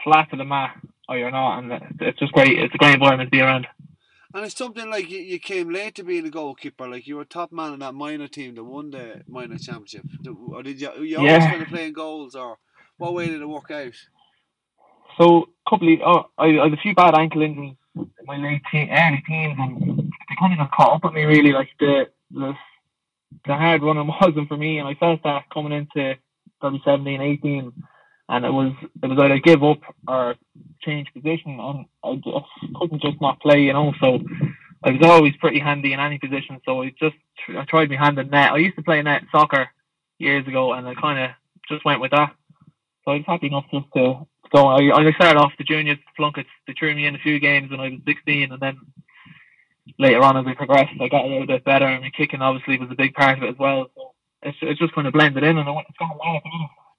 flat 0.04 0.30
to 0.30 0.36
the 0.36 0.44
mat 0.44 0.76
or 1.08 1.18
you're 1.18 1.30
not, 1.30 1.58
and 1.58 1.72
it's 2.00 2.18
just 2.18 2.32
great. 2.32 2.58
It's 2.58 2.74
a 2.74 2.78
great 2.78 2.94
environment 2.94 3.28
to 3.28 3.36
be 3.36 3.40
around. 3.40 3.66
And 4.34 4.44
it's 4.44 4.56
something 4.56 4.90
like 4.90 5.10
you, 5.10 5.20
you 5.20 5.38
came 5.38 5.70
late 5.70 5.94
to 5.94 6.04
being 6.04 6.26
a 6.26 6.30
goalkeeper. 6.30 6.86
Like 6.86 7.06
you 7.06 7.16
were 7.16 7.24
top 7.24 7.50
man 7.50 7.72
in 7.72 7.78
that 7.80 7.94
minor 7.94 8.28
team 8.28 8.54
that 8.56 8.64
won 8.64 8.90
the 8.90 9.22
minor 9.26 9.56
championship. 9.56 10.04
Or 10.50 10.62
did 10.62 10.80
you? 10.80 10.90
You 11.02 11.18
always 11.18 11.32
Yeah. 11.32 11.50
kind 11.50 11.62
of 11.62 11.68
playing 11.68 11.94
goals, 11.94 12.34
or 12.34 12.58
what 12.98 13.14
way 13.14 13.28
did 13.30 13.40
it 13.40 13.48
work 13.48 13.70
out? 13.70 13.94
So, 15.18 15.48
couple 15.68 15.92
of, 15.94 16.00
oh, 16.04 16.24
I, 16.38 16.58
I 16.58 16.64
had 16.64 16.74
a 16.74 16.76
few 16.76 16.94
bad 16.94 17.14
ankle 17.18 17.42
injuries 17.42 17.76
in 17.96 18.10
my 18.26 18.36
late 18.36 18.60
teen, 18.70 18.90
early 18.90 19.22
teens, 19.26 19.56
and 19.58 19.98
they 19.98 20.36
kind 20.38 20.52
of 20.52 20.58
got 20.58 20.72
caught 20.72 20.96
up 20.96 21.04
with 21.04 21.14
me 21.14 21.24
really. 21.24 21.52
Like 21.52 21.70
the 21.80 22.04
the, 22.30 22.52
the 23.46 23.54
hard 23.54 23.82
running 23.82 24.06
wasn't 24.20 24.48
for 24.48 24.56
me, 24.56 24.78
and 24.78 24.88
I 24.88 24.94
felt 24.94 25.22
that 25.24 25.50
coming 25.52 25.72
into 25.72 26.16
probably 26.60 26.82
17, 26.84 27.20
18, 27.20 27.72
and 28.30 28.44
it 28.44 28.52
was 28.52 28.72
it 29.02 29.06
was 29.06 29.18
either 29.18 29.38
give 29.38 29.64
up 29.64 29.80
or 30.06 30.34
change 30.82 31.08
position, 31.14 31.58
and 31.60 31.86
I 32.04 32.14
just 32.16 32.74
couldn't 32.76 33.02
just 33.02 33.20
not 33.20 33.40
play, 33.40 33.62
you 33.62 33.72
know. 33.72 33.92
So 34.00 34.20
I 34.84 34.90
was 34.90 35.02
always 35.02 35.36
pretty 35.36 35.58
handy 35.58 35.92
in 35.92 36.00
any 36.00 36.18
position. 36.18 36.60
So 36.64 36.82
I 36.82 36.92
just 36.98 37.16
I 37.48 37.64
tried 37.64 37.90
my 37.90 37.96
hand 37.96 38.18
in 38.18 38.30
net. 38.30 38.52
I 38.52 38.58
used 38.58 38.76
to 38.76 38.82
play 38.82 39.00
net 39.02 39.24
soccer 39.32 39.68
years 40.18 40.46
ago, 40.46 40.72
and 40.72 40.86
I 40.86 40.94
kind 40.94 41.18
of 41.18 41.30
just 41.68 41.84
went 41.84 42.00
with 42.00 42.10
that. 42.10 42.34
So 43.04 43.12
I 43.12 43.16
was 43.16 43.24
happy 43.26 43.46
enough 43.46 43.64
just 43.72 43.86
to 43.94 44.26
go. 44.52 44.66
I, 44.66 44.94
I 44.94 45.12
started 45.12 45.38
off 45.38 45.52
the 45.56 45.64
juniors 45.64 45.98
Plunketts. 46.18 46.46
They 46.66 46.74
threw 46.78 46.94
me 46.94 47.06
in 47.06 47.14
a 47.14 47.18
few 47.18 47.40
games 47.40 47.70
when 47.70 47.80
I 47.80 47.90
was 47.90 48.00
16, 48.06 48.52
and 48.52 48.60
then 48.60 48.78
later 49.98 50.22
on 50.22 50.36
as 50.36 50.44
we 50.44 50.54
progressed, 50.54 50.92
I 51.00 51.08
got 51.08 51.24
a 51.24 51.28
little 51.28 51.46
bit 51.46 51.64
better, 51.64 51.86
and 51.86 52.02
my 52.02 52.10
kicking 52.10 52.42
obviously 52.42 52.78
was 52.78 52.90
a 52.90 52.96
big 52.96 53.14
part 53.14 53.38
of 53.38 53.44
it 53.44 53.50
as 53.50 53.58
well. 53.58 53.90
So 53.94 54.12
it's, 54.42 54.58
it's 54.62 54.78
just 54.80 54.94
kind 54.94 55.06
of 55.06 55.12
blended 55.12 55.44
in, 55.44 55.58
and 55.58 55.68
it's 55.68 55.98
gone 55.98 56.18
well. 56.18 56.40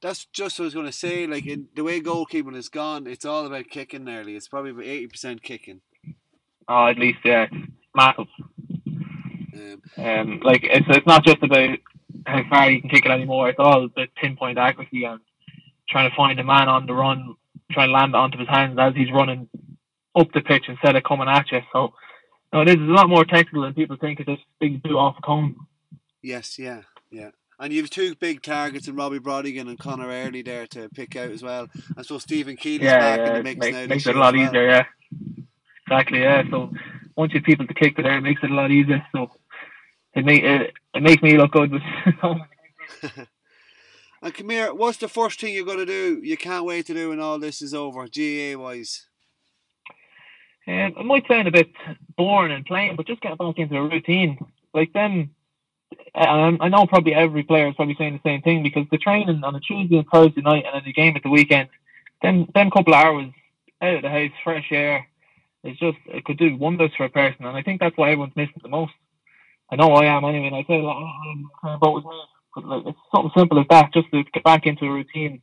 That's 0.01 0.25
just 0.25 0.59
what 0.59 0.63
I 0.63 0.67
was 0.67 0.73
going 0.73 0.85
to 0.85 0.91
say. 0.91 1.27
Like 1.27 1.45
in 1.45 1.67
the 1.75 1.83
way 1.83 2.01
goalkeeping 2.01 2.55
is 2.55 2.69
gone, 2.69 3.05
it's 3.07 3.25
all 3.25 3.45
about 3.45 3.69
kicking 3.69 4.05
nearly. 4.05 4.35
It's 4.35 4.47
probably 4.47 4.71
about 4.71 4.85
eighty 4.85 5.07
percent 5.07 5.43
kicking. 5.43 5.81
Oh, 6.67 6.87
at 6.87 6.97
least 6.97 7.19
yeah, 7.25 7.47
it's 7.51 7.71
massive. 7.95 8.27
Um, 8.87 9.81
Um, 9.97 10.39
like 10.43 10.61
it's 10.63 10.85
it's 10.89 11.07
not 11.07 11.25
just 11.25 11.43
about 11.43 11.77
how 12.25 12.41
far 12.49 12.71
you 12.71 12.81
can 12.81 12.89
kick 12.89 13.05
it 13.05 13.11
anymore. 13.11 13.49
It's 13.49 13.59
all 13.59 13.89
the 13.93 14.07
pinpoint 14.21 14.57
accuracy 14.57 15.03
and 15.03 15.19
trying 15.89 16.09
to 16.09 16.15
find 16.15 16.39
a 16.39 16.43
man 16.43 16.69
on 16.69 16.85
the 16.85 16.93
run, 16.93 17.35
trying 17.71 17.89
to 17.89 17.93
land 17.93 18.13
it 18.13 18.17
onto 18.17 18.37
his 18.37 18.47
hands 18.47 18.77
as 18.79 18.93
he's 18.95 19.11
running 19.11 19.49
up 20.15 20.31
the 20.33 20.41
pitch 20.41 20.65
instead 20.67 20.95
of 20.95 21.03
coming 21.03 21.27
at 21.27 21.51
you. 21.51 21.61
So 21.73 21.93
Oh, 22.51 22.63
no, 22.63 22.71
it 22.71 22.79
is 22.79 22.87
a 22.89 22.91
lot 22.91 23.09
more 23.09 23.25
technical 23.25 23.61
than 23.63 23.73
people 23.73 23.97
think. 23.99 24.19
It's 24.19 24.27
just 24.29 24.41
big 24.59 24.81
boot 24.81 24.95
off 24.97 25.15
cone. 25.23 25.55
yes, 26.21 26.57
yeah, 26.59 26.81
yeah. 27.11 27.29
And 27.59 27.73
you 27.73 27.81
have 27.81 27.89
two 27.89 28.15
big 28.15 28.41
targets 28.41 28.87
in 28.87 28.95
Robbie 28.95 29.19
Brodigan 29.19 29.67
and 29.67 29.77
Connor 29.77 30.07
Early 30.07 30.41
there 30.41 30.65
to 30.67 30.87
pick 30.89 31.15
out 31.17 31.29
as 31.31 31.43
well. 31.43 31.67
And 31.97 32.05
so 32.05 32.17
Stephen 32.17 32.55
Keely's 32.55 32.93
Yeah, 32.93 32.97
back 32.97 33.19
yeah, 33.19 33.27
in 33.27 33.33
the 33.33 33.39
it 33.39 33.43
mix 33.43 33.59
makes, 33.59 33.73
now. 33.73 33.85
makes 33.87 34.07
it 34.07 34.15
a 34.15 34.19
lot 34.19 34.33
well. 34.33 34.45
easier. 34.47 34.65
Yeah, 34.67 34.85
exactly. 35.85 36.21
Yeah. 36.21 36.43
So 36.49 36.71
once 37.17 37.33
you 37.33 37.39
have 37.39 37.45
people 37.45 37.67
to 37.67 37.73
kick 37.73 37.99
it 37.99 38.03
there, 38.03 38.17
it 38.17 38.21
makes 38.21 38.41
it 38.43 38.51
a 38.51 38.53
lot 38.55 38.71
easier. 38.71 39.05
So 39.11 39.31
it 40.15 40.23
make 40.25 40.43
it, 40.43 40.73
it 40.95 41.03
makes 41.03 41.21
me 41.21 41.37
look 41.37 41.51
good 41.51 41.71
with. 41.71 41.81
And 44.21 44.33
come 44.33 44.49
here, 44.49 44.73
what's 44.73 44.97
the 44.97 45.07
first 45.07 45.39
thing 45.39 45.53
you're 45.53 45.65
going 45.65 45.77
to 45.77 45.85
do? 45.85 46.19
You 46.23 46.35
can't 46.35 46.65
wait 46.65 46.85
to 46.87 46.93
do 46.93 47.09
when 47.09 47.21
all 47.21 47.39
this 47.39 47.61
is 47.61 47.73
over, 47.73 48.05
GAA 48.07 48.57
wise. 48.59 49.07
Um, 50.69 50.93
it 50.99 51.05
might 51.05 51.27
sound 51.27 51.47
a 51.47 51.51
bit 51.51 51.71
boring 52.15 52.53
and 52.53 52.63
plain, 52.63 52.95
but 52.95 53.07
just 53.07 53.21
get 53.21 53.35
back 53.39 53.57
into 53.57 53.75
a 53.75 53.89
routine. 53.89 54.37
Like 54.71 54.93
then, 54.93 55.31
I, 56.13 56.55
I 56.59 56.69
know 56.69 56.85
probably 56.85 57.15
every 57.15 57.41
player 57.41 57.69
is 57.69 57.75
probably 57.75 57.95
saying 57.97 58.19
the 58.23 58.29
same 58.29 58.43
thing 58.43 58.61
because 58.61 58.85
the 58.91 58.99
training 58.99 59.43
on 59.43 59.55
a 59.55 59.59
Tuesday 59.59 59.97
and 59.97 60.07
Thursday 60.07 60.41
night 60.41 60.65
and 60.65 60.75
then 60.75 60.83
the 60.85 60.93
game 60.93 61.15
at 61.15 61.23
the 61.23 61.29
weekend, 61.29 61.69
then 62.21 62.47
then 62.53 62.69
couple 62.69 62.93
of 62.93 63.03
hours 63.03 63.31
out 63.81 63.95
of 63.95 64.01
the 64.03 64.09
house, 64.09 64.29
fresh 64.43 64.67
air, 64.71 65.07
it's 65.63 65.79
just 65.79 65.97
it 66.05 66.23
could 66.23 66.37
do 66.37 66.55
wonders 66.55 66.91
for 66.95 67.05
a 67.05 67.09
person, 67.09 67.45
and 67.45 67.57
I 67.57 67.63
think 67.63 67.79
that's 67.79 67.97
why 67.97 68.11
everyone's 68.11 68.35
missing 68.35 68.61
the 68.61 68.69
most. 68.69 68.93
I 69.71 69.75
know 69.75 69.93
I 69.93 70.05
am 70.05 70.23
anyway, 70.23 70.47
and 70.47 70.55
I 70.55 70.65
say 70.67 70.81
like, 70.81 70.95
oh, 70.95 71.77
boat 71.81 71.95
with 71.95 72.05
me, 72.05 72.21
but 72.53 72.65
like 72.65 72.83
it's 72.85 72.99
something 73.11 73.31
simple 73.35 73.59
as 73.59 73.65
that, 73.71 73.91
just 73.91 74.11
to 74.11 74.23
get 74.23 74.43
back 74.43 74.67
into 74.67 74.85
a 74.85 74.91
routine 74.91 75.41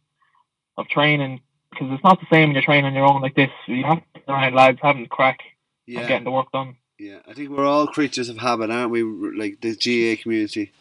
of 0.77 0.87
training 0.87 1.41
because 1.79 1.95
it's 1.95 2.05
not 2.05 2.19
the 2.21 2.27
same 2.31 2.49
when 2.49 2.55
you're 2.55 2.63
training 2.63 2.87
on 2.87 2.95
your 2.95 3.07
own 3.07 3.23
like 3.23 3.35
this. 3.35 3.51
You 3.67 3.85
have 3.85 3.99
to 4.15 4.31
around 4.33 4.55
lads 4.55 4.79
having 4.83 5.03
the 5.03 5.09
crack 5.09 5.39
and 5.87 5.97
Yeah, 5.97 6.09
getting 6.09 6.25
the 6.25 6.31
work 6.31 6.51
done. 6.53 6.77
yeah. 6.99 7.19
I 7.29 7.33
think 7.35 7.51
we're 7.51 7.67
all 7.67 7.87
creatures 7.87 8.29
of 8.29 8.39
habit, 8.39 8.71
aren't 8.71 8.91
we? 8.91 9.03
Like 9.03 9.61
the 9.61 9.75
GAA 9.75 10.21
community. 10.23 10.73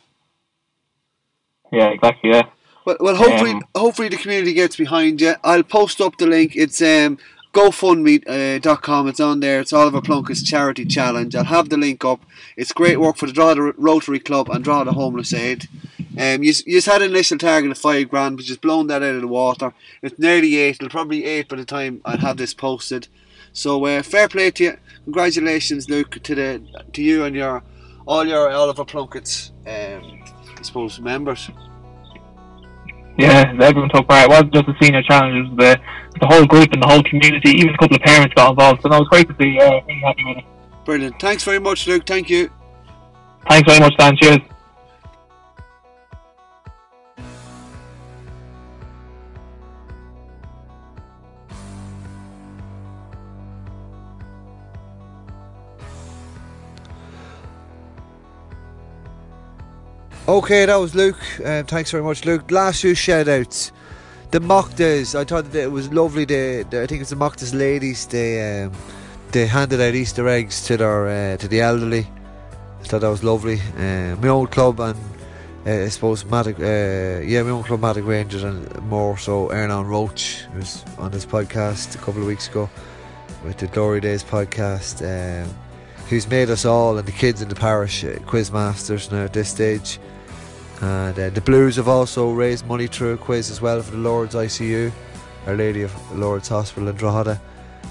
Yeah, 1.71 1.89
exactly. 1.89 2.29
Yeah. 2.31 2.43
Well, 2.85 2.97
well, 2.99 3.15
hopefully, 3.15 3.51
Um, 3.51 3.63
hopefully 3.75 4.09
the 4.09 4.17
community 4.17 4.53
gets 4.53 4.75
behind 4.75 5.19
you. 5.19 5.33
I'll 5.43 5.63
post 5.63 5.99
up 6.01 6.17
the 6.17 6.27
link. 6.27 6.55
It's 6.55 6.81
um, 6.81 7.17
GoFundMe.com. 7.53 9.07
It's 9.07 9.19
on 9.19 9.39
there. 9.39 9.59
It's 9.61 9.73
Oliver 9.73 10.01
Plunkett's 10.01 10.43
charity 10.43 10.85
challenge. 10.85 11.35
I'll 11.35 11.45
have 11.45 11.69
the 11.69 11.77
link 11.77 12.05
up. 12.05 12.21
It's 12.55 12.71
great 12.71 12.99
work 12.99 13.17
for 13.17 13.25
the 13.25 13.33
Drogheda 13.33 13.73
Rotary 13.77 14.19
Club 14.19 14.49
and 14.49 14.63
Drogheda 14.63 14.91
Homeless 14.91 15.33
Aid. 15.33 15.67
Um, 16.17 16.43
you 16.43 16.53
you 16.65 16.81
had 16.81 17.01
an 17.01 17.11
initial 17.11 17.37
target 17.37 17.71
of 17.71 17.77
five 17.77 18.09
grand, 18.09 18.37
but 18.37 18.45
just 18.45 18.61
blown 18.61 18.87
that 18.87 19.03
out 19.03 19.15
of 19.15 19.21
the 19.21 19.27
water. 19.27 19.73
It's 20.01 20.17
nearly 20.19 20.55
eight. 20.57 20.77
It'll 20.77 20.89
probably 20.89 21.21
be 21.21 21.25
eight 21.25 21.49
by 21.49 21.57
the 21.57 21.65
time 21.65 22.01
I 22.05 22.17
have 22.17 22.37
this 22.37 22.53
posted. 22.53 23.07
So 23.53 23.85
uh, 23.85 24.03
fair 24.03 24.27
play 24.27 24.51
to 24.51 24.63
you. 24.63 24.77
Congratulations, 25.05 25.89
Luke, 25.89 26.17
to 26.23 26.35
the 26.35 26.61
to 26.93 27.01
you 27.01 27.23
and 27.25 27.35
your 27.35 27.63
all 28.05 28.25
your 28.25 28.51
Oliver 28.51 28.85
Plunkett's 28.85 29.51
um, 29.65 30.23
I 30.57 30.61
suppose 30.61 30.99
members. 30.99 31.49
Yeah, 33.17 33.53
everyone 33.61 33.89
took 33.89 34.07
part. 34.07 34.25
It 34.25 34.29
wasn't 34.29 34.53
just 34.53 34.65
the 34.65 34.75
senior 34.81 35.01
challenge; 35.03 35.35
it 35.35 35.49
was 35.49 35.57
the 35.57 36.19
the 36.19 36.27
whole 36.27 36.45
group 36.45 36.71
and 36.73 36.81
the 36.81 36.87
whole 36.87 37.03
community. 37.03 37.51
Even 37.51 37.73
a 37.73 37.77
couple 37.77 37.95
of 37.95 38.01
parents 38.01 38.33
got 38.35 38.51
involved, 38.51 38.81
so 38.81 38.87
it 38.89 38.99
was 38.99 39.07
great 39.09 39.27
to 39.27 39.35
see. 39.39 39.57
Uh, 39.59 39.81
really 39.87 40.01
happy 40.01 40.25
with 40.25 40.37
it. 40.37 40.43
Brilliant. 40.85 41.19
Thanks 41.19 41.43
very 41.43 41.59
much, 41.59 41.87
Luke. 41.87 42.05
Thank 42.05 42.29
you. 42.29 42.49
Thanks 43.49 43.71
very 43.71 43.79
much, 43.79 43.95
Dan. 43.97 44.15
Cheers. 44.17 44.39
Okay, 60.27 60.65
that 60.65 60.77
was 60.77 60.95
Luke. 60.95 61.19
Um, 61.45 61.65
thanks 61.65 61.91
very 61.91 62.01
much, 62.01 62.25
Luke. 62.25 62.49
Last 62.49 62.81
few 62.81 62.95
shout 62.95 63.27
outs. 63.27 63.71
The 64.31 64.39
Mochtas, 64.39 65.13
I 65.13 65.23
thought 65.23 65.51
that 65.51 65.63
it 65.65 65.71
was 65.71 65.93
lovely. 65.93 66.23
I 66.23 66.63
think 66.63 67.01
it's 67.01 67.11
the 67.11 67.15
Mochtas 67.15 67.53
ladies. 67.53 68.07
They 68.07 68.63
um, 68.63 68.71
they 69.31 69.45
handed 69.45 69.79
out 69.79 69.93
Easter 69.93 70.27
eggs 70.27 70.65
to 70.65 70.77
their 70.77 71.33
uh, 71.33 71.37
to 71.37 71.47
the 71.47 71.61
elderly. 71.61 72.07
I 72.81 72.83
thought 72.85 73.01
that 73.01 73.09
was 73.09 73.23
lovely. 73.23 73.61
Uh, 73.77 74.15
my 74.15 74.29
old 74.29 74.49
club 74.49 74.79
and 74.79 74.97
uh, 75.67 75.85
I 75.85 75.89
suppose 75.89 76.25
Mattock, 76.25 76.59
uh, 76.59 77.21
yeah, 77.23 77.43
my 77.43 77.51
own 77.51 77.63
club 77.63 77.81
Mattock 77.81 78.07
Rangers 78.07 78.41
and 78.41 78.81
more 78.89 79.19
so. 79.19 79.49
Ernan 79.49 79.85
Roach 79.85 80.37
who 80.51 80.57
was 80.57 80.83
on 80.97 81.11
this 81.11 81.27
podcast 81.27 81.93
a 81.93 81.99
couple 81.99 82.21
of 82.21 82.27
weeks 82.27 82.47
ago 82.47 82.67
with 83.43 83.57
the 83.57 83.67
Glory 83.67 84.01
Days 84.01 84.23
podcast. 84.23 85.03
Um, 85.05 85.53
who's 86.09 86.27
made 86.27 86.49
us 86.49 86.65
all 86.65 86.97
and 86.97 87.07
the 87.07 87.11
kids 87.11 87.43
in 87.43 87.49
the 87.49 87.55
parish 87.55 88.03
uh, 88.03 88.17
quiz 88.25 88.51
masters 88.51 89.11
now 89.11 89.25
at 89.25 89.33
this 89.33 89.49
stage. 89.49 89.99
And 90.81 91.17
uh, 91.17 91.29
the 91.29 91.41
Blues 91.41 91.77
have 91.77 91.87
also 91.87 92.31
raised 92.31 92.65
money 92.65 92.87
through 92.87 93.13
a 93.13 93.17
quiz 93.17 93.49
as 93.49 93.61
well 93.61 93.81
for 93.81 93.91
the 93.91 93.97
Lourdes 93.97 94.35
ICU, 94.35 94.91
Our 95.47 95.55
Lady 95.55 95.83
of 95.83 96.17
Lourdes 96.17 96.49
Hospital 96.49 96.89
in 96.89 96.95
Drogheda. 96.95 97.39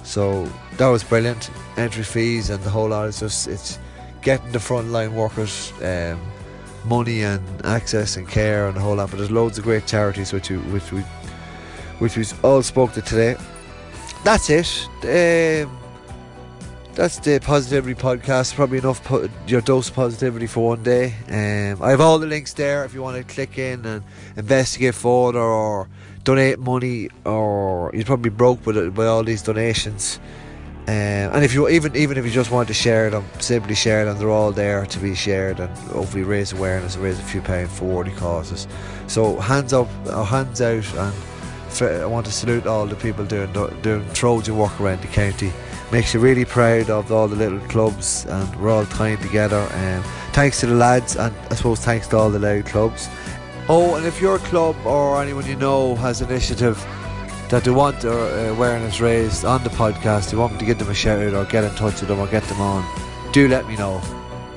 So 0.02 0.44
that 0.76 0.88
was 0.88 1.02
brilliant. 1.02 1.50
Entry 1.76 2.02
fees 2.02 2.50
and 2.50 2.62
the 2.62 2.70
whole 2.70 2.88
lot. 2.88 3.08
It's 3.08 3.20
just 3.20 3.48
it's 3.48 3.78
getting 4.20 4.52
the 4.52 4.58
frontline 4.58 5.12
workers 5.12 5.72
um, 5.82 6.20
money 6.84 7.22
and 7.22 7.42
access 7.64 8.16
and 8.16 8.28
care 8.28 8.68
and 8.68 8.76
the 8.76 8.80
whole 8.80 8.96
lot. 8.96 9.10
But 9.10 9.18
there's 9.18 9.30
loads 9.30 9.56
of 9.58 9.64
great 9.64 9.86
charities 9.86 10.32
which 10.32 10.50
we 10.50 10.58
which 10.58 10.92
we 10.92 11.00
which 12.00 12.16
we 12.16 12.24
all 12.42 12.62
spoke 12.62 12.92
to 12.92 13.02
today. 13.02 13.36
That's 14.24 14.50
it. 14.50 14.88
Um, 15.04 15.83
that's 16.94 17.18
the 17.18 17.40
positivity 17.40 17.94
podcast. 17.94 18.54
Probably 18.54 18.78
enough 18.78 19.02
po- 19.04 19.28
your 19.46 19.60
dose 19.60 19.88
of 19.88 19.94
positivity 19.94 20.46
for 20.46 20.68
one 20.68 20.82
day. 20.82 21.14
Um, 21.28 21.82
I 21.82 21.90
have 21.90 22.00
all 22.00 22.18
the 22.18 22.26
links 22.26 22.52
there 22.52 22.84
if 22.84 22.94
you 22.94 23.02
want 23.02 23.16
to 23.16 23.34
click 23.34 23.58
in 23.58 23.84
and 23.84 24.02
investigate 24.36 24.94
further 24.94 25.40
or 25.40 25.88
donate 26.22 26.58
money, 26.58 27.10
or 27.24 27.90
you're 27.94 28.04
probably 28.04 28.30
broke 28.30 28.64
with 28.64 28.76
it 28.76 28.94
by 28.94 29.06
all 29.06 29.24
these 29.24 29.42
donations. 29.42 30.20
Um, 30.86 30.92
and 31.32 31.44
if 31.44 31.54
you 31.54 31.68
even 31.68 31.96
even 31.96 32.18
if 32.18 32.24
you 32.24 32.30
just 32.30 32.50
want 32.50 32.68
to 32.68 32.74
share 32.74 33.10
them, 33.10 33.24
simply 33.40 33.74
share 33.74 34.04
them. 34.04 34.18
They're 34.18 34.30
all 34.30 34.52
there 34.52 34.86
to 34.86 34.98
be 34.98 35.14
shared 35.14 35.58
and 35.58 35.76
hopefully 35.88 36.22
raise 36.22 36.52
awareness 36.52 36.96
raise 36.96 37.18
a 37.18 37.22
few 37.22 37.40
pounds 37.40 37.76
for 37.78 37.86
worthy 37.86 38.12
causes. 38.12 38.68
So 39.06 39.36
hands 39.40 39.72
up, 39.72 39.88
or 40.06 40.24
hands 40.24 40.60
out, 40.60 40.84
and 40.94 41.14
I 41.80 42.06
want 42.06 42.26
to 42.26 42.32
salute 42.32 42.66
all 42.66 42.86
the 42.86 42.96
people 42.96 43.24
doing 43.24 43.52
doing 43.82 44.06
Trojan 44.12 44.56
work 44.56 44.78
around 44.80 45.00
the 45.02 45.08
county 45.08 45.52
makes 45.94 46.12
you 46.12 46.18
really 46.18 46.44
proud 46.44 46.90
of 46.90 47.12
all 47.12 47.28
the 47.28 47.36
little 47.36 47.60
clubs 47.68 48.26
and 48.26 48.60
we're 48.60 48.68
all 48.68 48.84
tying 48.86 49.16
together 49.18 49.60
and 49.74 50.04
thanks 50.32 50.58
to 50.58 50.66
the 50.66 50.74
lads 50.74 51.14
and 51.14 51.32
I 51.52 51.54
suppose 51.54 51.78
thanks 51.78 52.08
to 52.08 52.16
all 52.16 52.30
the 52.30 52.38
Louth 52.40 52.64
clubs. 52.64 53.08
Oh 53.68 53.94
and 53.94 54.04
if 54.04 54.20
your 54.20 54.38
club 54.38 54.74
or 54.84 55.22
anyone 55.22 55.46
you 55.46 55.54
know 55.54 55.94
has 55.94 56.20
initiative 56.20 56.84
that 57.48 57.62
they 57.62 57.70
want 57.70 58.00
their 58.00 58.12
uh, 58.12 58.52
awareness 58.52 59.00
raised 59.00 59.44
on 59.44 59.62
the 59.62 59.70
podcast 59.70 60.32
you 60.32 60.38
want 60.38 60.54
me 60.54 60.58
to 60.58 60.64
give 60.64 60.80
them 60.80 60.90
a 60.90 60.94
shout 60.94 61.22
out 61.22 61.32
or 61.32 61.44
get 61.44 61.62
in 61.62 61.72
touch 61.76 62.00
with 62.00 62.08
them 62.08 62.18
or 62.18 62.26
get 62.26 62.42
them 62.42 62.60
on 62.60 62.84
do 63.32 63.46
let 63.46 63.68
me 63.68 63.76
know. 63.76 64.00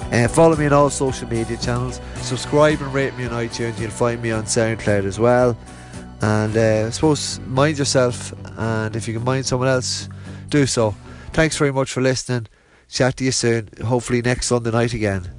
And 0.09 0.31
follow 0.31 0.55
me 0.55 0.65
on 0.65 0.73
all 0.73 0.89
social 0.89 1.27
media 1.27 1.57
channels. 1.57 2.01
Subscribe 2.15 2.81
and 2.81 2.91
rate 2.91 3.15
me 3.15 3.25
on 3.25 3.31
iTunes. 3.31 3.79
You'll 3.79 3.91
find 3.91 4.19
me 4.23 4.31
on 4.31 4.45
SoundCloud 4.45 5.05
as 5.05 5.19
well. 5.19 5.55
And 6.21 6.57
uh, 6.57 6.87
I 6.87 6.89
suppose 6.89 7.39
mind 7.41 7.77
yourself 7.77 8.33
and 8.57 8.95
if 8.95 9.07
you 9.07 9.13
can 9.13 9.23
mind 9.23 9.45
someone 9.45 9.69
else 9.69 10.09
do 10.49 10.65
so 10.65 10.95
Thanks 11.37 11.55
very 11.55 11.71
much 11.71 11.91
for 11.91 12.01
listening. 12.01 12.47
Chat 12.89 13.17
to 13.17 13.23
you 13.23 13.31
soon. 13.31 13.69
Hopefully 13.85 14.23
next 14.23 14.47
Sunday 14.47 14.71
night 14.71 14.95
again. 14.95 15.36